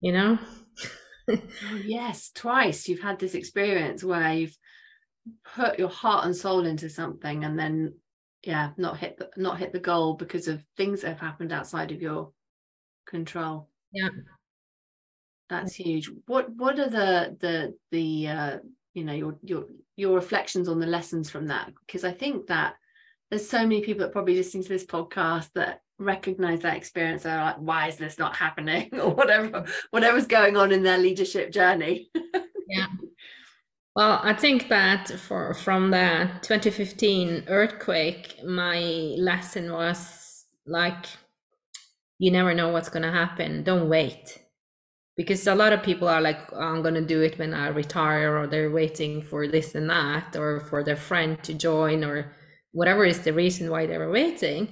You 0.00 0.12
know? 0.12 0.38
oh, 1.28 1.38
yes, 1.84 2.30
twice 2.34 2.88
you've 2.88 3.00
had 3.00 3.18
this 3.18 3.34
experience 3.34 4.04
where 4.04 4.32
you've 4.34 4.56
put 5.54 5.78
your 5.78 5.88
heart 5.88 6.26
and 6.26 6.36
soul 6.36 6.64
into 6.64 6.88
something 6.88 7.44
and 7.44 7.58
then 7.58 7.94
yeah 8.44 8.70
not 8.76 8.96
hit 8.96 9.18
the, 9.18 9.28
not 9.36 9.58
hit 9.58 9.72
the 9.72 9.78
goal 9.78 10.14
because 10.14 10.48
of 10.48 10.64
things 10.76 11.02
that 11.02 11.08
have 11.08 11.20
happened 11.20 11.52
outside 11.52 11.92
of 11.92 12.00
your 12.00 12.32
control 13.06 13.68
yeah 13.92 14.08
that's 15.50 15.74
huge. 15.74 16.10
What 16.26 16.48
what 16.56 16.78
are 16.78 16.88
the 16.88 17.36
the 17.40 17.74
the 17.90 18.28
uh 18.28 18.58
you 18.94 19.04
know 19.04 19.12
your 19.12 19.36
your 19.42 19.64
your 19.96 20.14
reflections 20.14 20.68
on 20.68 20.80
the 20.80 20.86
lessons 20.86 21.28
from 21.28 21.48
that? 21.48 21.70
Because 21.86 22.04
i 22.04 22.12
think 22.12 22.46
that 22.46 22.76
there's 23.28 23.48
so 23.48 23.58
many 23.58 23.82
people 23.82 24.00
that 24.00 24.12
probably 24.12 24.36
listening 24.36 24.62
to 24.62 24.68
this 24.68 24.86
podcast 24.86 25.52
that 25.54 25.82
recognize 25.98 26.60
that 26.60 26.76
experience 26.76 27.24
they're 27.24 27.36
like 27.36 27.58
why 27.58 27.88
is 27.88 27.96
this 27.96 28.18
not 28.18 28.34
happening? 28.34 28.88
Or 28.98 29.14
whatever 29.14 29.66
whatever's 29.90 30.26
going 30.26 30.56
on 30.56 30.72
in 30.72 30.82
their 30.82 30.98
leadership 30.98 31.52
journey. 31.52 32.10
Yeah. 32.72 32.86
Well 33.96 34.20
i 34.22 34.32
think 34.32 34.68
that 34.68 35.10
for 35.18 35.54
from 35.54 35.90
the 35.90 36.30
2015 36.42 37.46
earthquake 37.48 38.36
my 38.44 38.78
lesson 39.18 39.72
was 39.72 40.46
like 40.66 41.06
you 42.20 42.30
never 42.30 42.54
know 42.54 42.68
what's 42.68 42.90
going 42.90 43.02
to 43.02 43.10
happen. 43.10 43.64
Don't 43.64 43.88
wait 43.88 44.39
because 45.20 45.46
a 45.46 45.54
lot 45.54 45.74
of 45.74 45.82
people 45.82 46.08
are 46.08 46.22
like 46.22 46.40
oh, 46.54 46.58
i'm 46.58 46.80
going 46.80 46.94
to 46.94 47.04
do 47.14 47.20
it 47.20 47.38
when 47.38 47.52
i 47.52 47.68
retire 47.68 48.38
or 48.38 48.46
they're 48.46 48.70
waiting 48.70 49.20
for 49.20 49.46
this 49.46 49.74
and 49.74 49.90
that 49.90 50.34
or 50.34 50.60
for 50.60 50.82
their 50.82 50.96
friend 50.96 51.42
to 51.42 51.52
join 51.52 52.02
or 52.02 52.32
whatever 52.72 53.04
is 53.04 53.20
the 53.20 53.32
reason 53.32 53.68
why 53.70 53.84
they 53.84 53.98
were 53.98 54.10
waiting. 54.10 54.62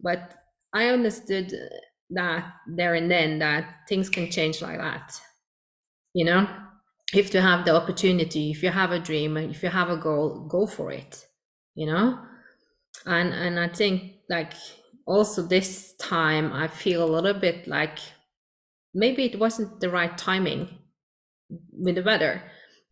But 0.00 0.34
i 0.74 0.86
understood 0.88 1.52
that 2.10 2.52
there 2.66 2.94
and 2.94 3.08
then 3.08 3.38
that 3.38 3.64
things 3.88 4.08
can 4.10 4.28
change 4.28 4.60
like 4.60 4.78
that 4.78 5.20
you 6.14 6.24
know? 6.24 6.48
If 7.14 7.32
you 7.32 7.40
have 7.40 7.64
the 7.64 7.76
opportunity 7.76 8.50
if 8.50 8.64
you 8.64 8.70
have 8.70 8.90
a 8.90 8.98
dream 8.98 9.36
if 9.36 9.62
you 9.62 9.68
have 9.68 9.90
a 9.90 9.96
goal 9.96 10.48
go 10.48 10.66
for 10.66 10.90
it 10.90 11.24
you 11.76 11.86
know? 11.86 12.18
And 13.04 13.32
and 13.32 13.60
i 13.60 13.68
think 13.68 14.14
like 14.28 14.54
also 15.06 15.42
this 15.42 15.94
time 15.94 16.52
i 16.52 16.66
feel 16.66 17.04
a 17.04 17.12
little 17.14 17.38
bit 17.40 17.68
like 17.68 18.00
maybe 18.96 19.24
it 19.24 19.38
wasn't 19.38 19.78
the 19.78 19.90
right 19.90 20.16
timing 20.16 20.68
with 21.70 21.94
the 21.94 22.02
weather. 22.02 22.42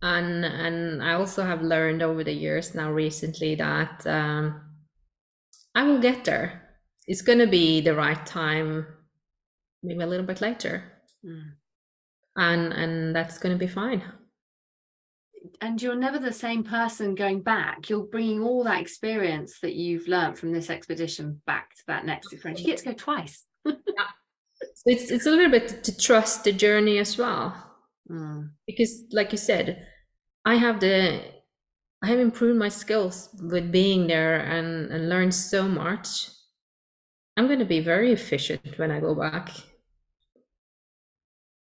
And 0.03 0.45
and 0.45 1.03
i 1.03 1.15
also 1.15 1.43
have 1.43 1.63
learned 1.63 2.03
over 2.03 2.23
the 2.23 2.33
years 2.33 2.75
now 2.75 2.93
recently 2.93 3.55
that 3.55 4.07
um, 4.07 4.61
i 5.75 5.83
will 5.83 6.01
get 6.01 6.25
there. 6.25 6.61
It's 7.07 7.23
going 7.23 7.39
to 7.39 7.47
be 7.47 7.81
the 7.81 7.95
right 7.95 8.25
time 8.27 8.87
maybe 9.83 10.03
a 10.03 10.07
little 10.07 10.27
bit 10.27 10.41
later. 10.41 10.85
Mm. 11.25 11.53
and 12.37 12.73
and 12.73 13.17
that's 13.17 13.39
going 13.39 13.55
to 13.59 13.67
be 13.67 13.73
fine. 13.73 14.03
And 15.61 15.81
you're 15.81 16.03
never 16.07 16.19
the 16.19 16.33
same 16.33 16.65
person 16.65 17.15
going 17.15 17.41
back. 17.43 17.89
You're 17.89 18.11
bringing 18.15 18.43
all 18.43 18.65
that 18.65 18.81
experience 18.81 19.61
that 19.61 19.75
you've 19.75 20.09
learned 20.09 20.39
from 20.39 20.53
this 20.53 20.69
expedition 20.69 21.41
back 21.47 21.75
to 21.77 21.83
that 21.87 22.05
next 22.05 22.33
experience. 22.33 22.61
You 22.61 22.67
get 22.67 22.79
to 22.79 22.85
go 22.85 22.93
twice. 22.93 23.45
Yeah 23.67 24.11
it's 24.87 25.11
it's 25.11 25.27
a 25.27 25.31
little 25.31 25.51
bit 25.51 25.83
to 25.85 25.97
trust 25.97 26.45
the 26.45 26.53
journey 26.53 26.99
as 26.99 27.17
well. 27.19 27.61
Mm. 28.11 28.51
because 28.67 29.03
like 29.13 29.33
you 29.33 29.39
said 29.39 29.87
i 30.45 30.57
have 30.57 30.79
the 30.79 31.23
i 32.03 32.07
have 32.07 32.19
improved 32.19 32.59
my 32.59 32.69
skills 32.69 33.31
with 33.41 33.73
being 33.73 34.07
there 34.07 34.41
and 34.41 34.91
and 34.93 35.09
learned 35.09 35.35
so 35.35 35.67
much. 35.67 36.29
I'm 37.37 37.47
going 37.47 37.61
to 37.61 37.65
be 37.65 37.81
very 37.81 38.13
efficient 38.13 38.79
when 38.79 38.91
i 38.91 39.01
go 39.01 39.15
back. 39.15 39.51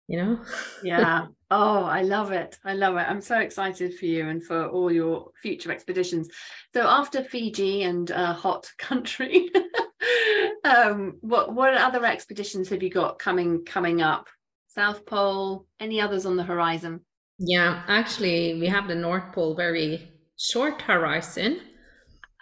You 0.08 0.18
know? 0.18 0.40
Yeah 0.82 1.26
oh 1.52 1.84
i 1.84 2.02
love 2.02 2.32
it 2.32 2.58
i 2.64 2.72
love 2.72 2.96
it 2.96 3.06
i'm 3.08 3.20
so 3.20 3.38
excited 3.38 3.94
for 3.98 4.06
you 4.06 4.28
and 4.28 4.42
for 4.42 4.68
all 4.68 4.90
your 4.90 5.30
future 5.42 5.70
expeditions 5.70 6.28
so 6.74 6.82
after 6.86 7.22
fiji 7.22 7.82
and 7.82 8.10
a 8.10 8.32
hot 8.32 8.70
country 8.78 9.50
um, 10.64 11.18
what 11.20 11.54
what 11.54 11.74
other 11.74 12.04
expeditions 12.04 12.68
have 12.68 12.82
you 12.82 12.90
got 12.90 13.18
coming 13.18 13.64
coming 13.64 14.02
up? 14.02 14.28
South 14.68 15.04
Pole, 15.04 15.66
any 15.80 16.00
others 16.00 16.24
on 16.24 16.36
the 16.36 16.44
horizon? 16.44 17.00
Yeah, 17.38 17.82
actually, 17.88 18.58
we 18.58 18.66
have 18.68 18.88
the 18.88 18.94
North 18.94 19.32
Pole 19.32 19.54
very 19.54 20.10
short 20.38 20.80
horizon. 20.80 21.60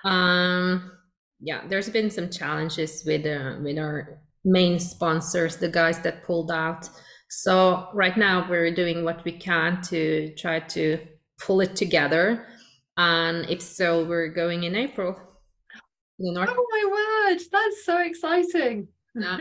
Um, 0.05 0.93
yeah, 1.41 1.67
there's 1.67 1.89
been 1.89 2.11
some 2.11 2.31
challenges 2.31 3.03
with 3.07 3.27
uh, 3.27 3.57
with 3.63 3.79
our 3.79 4.21
main 4.45 4.79
sponsors, 4.79 5.57
the 5.57 5.69
guys 5.69 5.99
that 6.01 6.25
pulled 6.25 6.51
out. 6.51 6.89
So 7.31 7.89
right 7.95 8.17
now 8.17 8.47
we're 8.51 8.75
doing 8.75 9.05
what 9.05 9.25
we 9.25 9.31
can 9.31 9.81
to 9.83 10.35
try 10.35 10.59
to 10.61 10.99
pull 11.41 11.61
it 11.61 11.77
together. 11.77 12.47
And 12.97 13.49
if 13.49 13.63
so, 13.63 14.05
we're 14.05 14.29
going 14.29 14.65
in 14.65 14.75
April. 14.75 15.17
In 16.19 16.37
oh 16.37 16.67
my 16.71 17.31
word, 17.31 17.41
that's 17.51 17.85
so 17.85 17.99
exciting. 17.99 18.89
Yeah. 19.13 19.39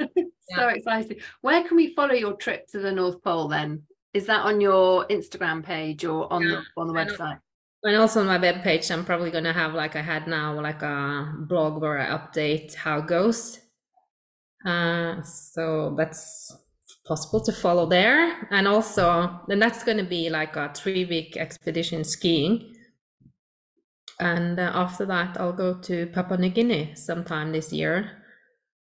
so 0.57 0.69
exciting. 0.69 1.17
Where 1.41 1.63
can 1.63 1.77
we 1.77 1.93
follow 1.93 2.15
your 2.15 2.33
trip 2.33 2.67
to 2.69 2.79
the 2.79 2.91
North 2.91 3.23
Pole 3.23 3.47
then? 3.47 3.83
Is 4.15 4.25
that 4.25 4.43
on 4.43 4.59
your 4.59 5.05
Instagram 5.09 5.63
page 5.63 6.03
or 6.05 6.31
on 6.33 6.41
yeah. 6.41 6.61
the 6.75 6.81
on 6.81 6.87
the 6.87 6.93
website? 6.93 7.39
And 7.83 7.95
also 7.95 8.21
on 8.21 8.25
my 8.25 8.39
web 8.39 8.63
page, 8.63 8.89
I'm 8.89 9.05
probably 9.05 9.29
gonna 9.29 9.53
have 9.53 9.75
like 9.75 9.95
I 9.95 10.01
had 10.01 10.27
now, 10.27 10.59
like 10.59 10.81
a 10.81 11.35
blog 11.41 11.79
where 11.79 11.99
I 11.99 12.07
update 12.17 12.73
how 12.73 12.97
it 12.97 13.05
goes. 13.05 13.59
Uh, 14.65 15.21
so 15.21 15.93
that's 15.95 16.57
possible 17.09 17.41
to 17.41 17.51
follow 17.51 17.87
there. 17.87 18.47
And 18.51 18.67
also, 18.67 19.41
then 19.47 19.59
that's 19.59 19.83
going 19.83 19.97
to 19.97 20.03
be 20.03 20.29
like 20.29 20.55
a 20.55 20.71
three 20.73 21.05
week 21.05 21.35
expedition 21.35 22.03
skiing. 22.03 22.75
And 24.19 24.59
uh, 24.59 24.71
after 24.73 25.05
that, 25.07 25.37
I'll 25.39 25.51
go 25.65 25.79
to 25.79 26.05
Papua 26.07 26.37
New 26.37 26.49
Guinea 26.49 26.93
sometime 26.95 27.51
this 27.51 27.73
year, 27.73 28.11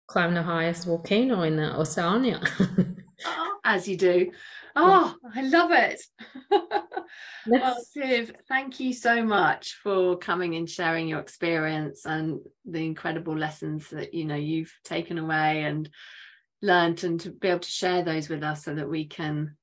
climb 0.08 0.34
the 0.34 0.44
highest 0.44 0.86
volcano 0.86 1.44
in 1.44 1.60
Oceania. 1.60 2.42
oh, 3.26 3.60
as 3.64 3.88
you 3.88 3.96
do. 3.96 4.32
Oh, 4.76 5.16
I 5.34 5.42
love 5.42 5.72
it. 5.72 6.02
well, 7.48 7.78
Siv, 7.96 8.32
thank 8.48 8.80
you 8.80 8.94
so 8.94 9.24
much 9.24 9.80
for 9.82 10.18
coming 10.18 10.56
and 10.56 10.70
sharing 10.70 11.08
your 11.08 11.20
experience 11.20 12.06
and 12.06 12.40
the 12.66 12.86
incredible 12.86 13.36
lessons 13.36 13.90
that 13.90 14.14
you 14.14 14.26
know 14.26 14.36
you've 14.36 14.74
taken 14.84 15.18
away 15.18 15.64
and 15.64 15.90
learned 16.62 17.04
and 17.04 17.20
to 17.22 17.30
be 17.30 17.48
able 17.50 17.60
to 17.60 17.70
share 17.70 18.04
those 18.04 18.30
with 18.30 18.44
us 18.44 18.64
so 18.64 18.74
that 18.74 18.90
we 18.90 19.06
can 19.06 19.56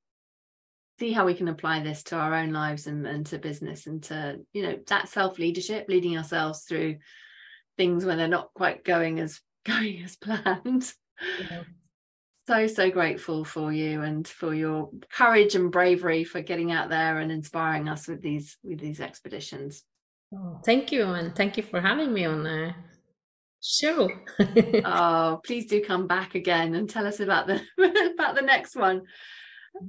see 0.99 1.12
how 1.12 1.26
we 1.26 1.34
can 1.34 1.49
apply 1.49 1.82
this 1.82 2.03
to 2.05 2.16
our 2.16 2.34
own 2.34 2.53
lives 2.53 2.86
and, 2.86 3.07
and 3.07 3.26
to 3.26 3.38
business 3.38 3.86
and 3.86 4.03
to 4.05 4.38
you 4.53 4.62
know 4.62 4.78
that 4.86 5.09
self 5.09 5.38
leadership 5.38 5.86
leading 5.88 6.16
ourselves 6.16 6.62
through 6.62 6.97
things 7.76 8.05
when 8.05 8.16
they're 8.16 8.28
not 8.28 8.55
quite 8.55 8.84
going 8.84 9.18
as 9.18 9.40
going 9.66 10.03
as 10.05 10.16
planned 10.16 10.92
yeah. 11.51 11.62
so 12.47 12.66
so 12.66 12.90
grateful 12.90 13.45
for 13.45 13.72
you 13.72 14.03
and 14.03 14.28
for 14.28 14.55
your 14.55 14.90
courage 15.11 15.55
and 15.55 15.72
bravery 15.72 16.22
for 16.22 16.42
getting 16.42 16.70
out 16.70 16.90
there 16.90 17.18
and 17.18 17.32
inspiring 17.32 17.88
us 17.88 18.07
with 18.07 18.20
these 18.20 18.57
with 18.62 18.78
these 18.78 19.01
expeditions 19.01 19.82
oh, 20.34 20.61
thank 20.64 20.92
you 20.92 21.05
and 21.05 21.34
thank 21.34 21.57
you 21.57 21.62
for 21.62 21.80
having 21.80 22.12
me 22.12 22.24
on 22.24 22.45
there 22.45 22.76
Sure. 23.66 24.10
oh, 24.84 25.40
please 25.42 25.64
do 25.66 25.82
come 25.82 26.06
back 26.06 26.34
again 26.34 26.74
and 26.74 26.88
tell 26.88 27.06
us 27.06 27.18
about 27.18 27.46
the 27.46 27.62
about 28.14 28.34
the 28.34 28.42
next 28.42 28.76
one. 28.76 29.02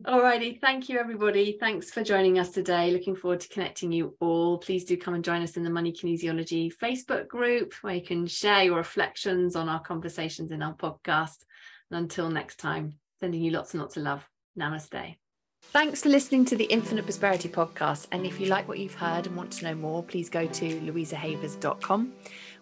Alrighty, 0.06 0.60
thank 0.62 0.88
you 0.88 0.98
everybody. 0.98 1.58
Thanks 1.60 1.92
for 1.92 2.02
joining 2.02 2.40
us 2.40 2.52
today. 2.52 2.92
Looking 2.92 3.16
forward 3.16 3.42
to 3.42 3.50
connecting 3.50 3.92
you 3.92 4.16
all. 4.22 4.60
Please 4.60 4.86
do 4.86 4.96
come 4.98 5.14
and 5.14 5.24
join 5.24 5.42
us 5.42 5.58
in 5.58 5.64
the 5.64 5.70
Money 5.70 5.92
Kinesiology 5.92 6.72
Facebook 6.82 7.28
group 7.28 7.74
where 7.82 7.96
you 7.96 8.02
can 8.02 8.26
share 8.26 8.64
your 8.64 8.78
reflections 8.78 9.58
on 9.58 9.68
our 9.68 9.82
conversations 9.82 10.52
in 10.52 10.64
our 10.64 10.74
podcast. 10.74 11.44
And 11.92 12.00
until 12.00 12.30
next 12.30 12.56
time, 12.56 12.94
sending 13.20 13.42
you 13.42 13.52
lots 13.52 13.74
and 13.74 13.82
lots 13.82 13.98
of 13.98 14.04
love. 14.04 14.28
Namaste. 14.58 15.18
Thanks 15.72 16.02
for 16.02 16.10
listening 16.10 16.46
to 16.46 16.56
the 16.56 16.66
Infinite 16.66 17.04
Prosperity 17.04 17.50
podcast. 17.50 18.08
And 18.12 18.26
if 18.26 18.40
you 18.40 18.48
like 18.48 18.68
what 18.68 18.80
you've 18.80 18.96
heard 18.96 19.28
and 19.28 19.36
want 19.36 19.52
to 19.54 19.66
know 19.66 19.76
more, 19.76 20.02
please 20.02 20.30
go 20.30 20.48
to 20.48 20.80
louisahavers.com. 20.80 22.14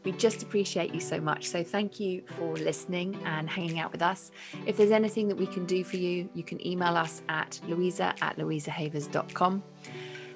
We 0.04 0.12
just 0.14 0.44
appreciate 0.44 0.94
you 0.94 1.00
so 1.00 1.20
much. 1.20 1.48
So 1.48 1.64
thank 1.64 2.00
you 2.00 2.24
for 2.38 2.56
listening 2.56 3.20
and 3.26 3.50
hanging 3.50 3.80
out 3.80 3.92
with 3.92 4.02
us. 4.02 4.32
If 4.66 4.78
there's 4.78 4.92
anything 4.92 5.28
that 5.30 5.38
we 5.38 5.48
can 5.48 5.66
do 5.66 5.84
for 5.84 5.98
you, 5.98 6.30
you 6.34 6.44
can 6.44 6.66
email 6.66 6.96
us 6.98 7.22
at 7.30 7.60
louisa 7.68 8.14
at 8.22 8.38
louisahavers.com. 8.38 9.64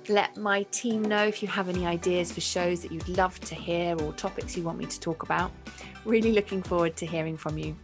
Let 0.10 0.38
my 0.38 0.64
team 0.64 1.02
know 1.02 1.26
if 1.26 1.42
you 1.42 1.50
have 1.50 1.68
any 1.68 1.86
ideas 1.86 2.32
for 2.32 2.40
shows 2.40 2.82
that 2.82 2.94
you'd 2.94 3.10
love 3.10 3.38
to 3.42 3.56
hear 3.56 4.02
or 4.02 4.14
topics 4.14 4.56
you 4.56 4.64
want 4.64 4.78
me 4.78 4.86
to 4.86 5.00
talk 5.02 5.24
about. 5.24 5.52
Really 6.06 6.32
looking 6.32 6.64
forward 6.64 6.96
to 6.98 7.06
hearing 7.06 7.36
from 7.36 7.58
you. 7.58 7.76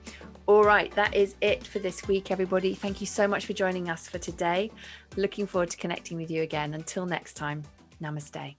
All 0.46 0.64
right, 0.64 0.94
that 0.96 1.14
is 1.14 1.36
it 1.42 1.66
for 1.66 1.80
this 1.80 2.06
week, 2.08 2.32
everybody. 2.32 2.76
Thank 2.76 3.02
you 3.02 3.08
so 3.08 3.28
much 3.28 3.46
for 3.46 3.54
joining 3.54 3.90
us 3.90 4.08
for 4.08 4.20
today. 4.20 4.72
Looking 5.16 5.48
forward 5.48 5.70
to 5.72 5.78
connecting 5.78 6.18
with 6.18 6.30
you 6.30 6.44
again. 6.44 6.74
Until 6.74 7.06
next 7.06 7.34
time, 7.36 7.64
namaste. 8.02 8.56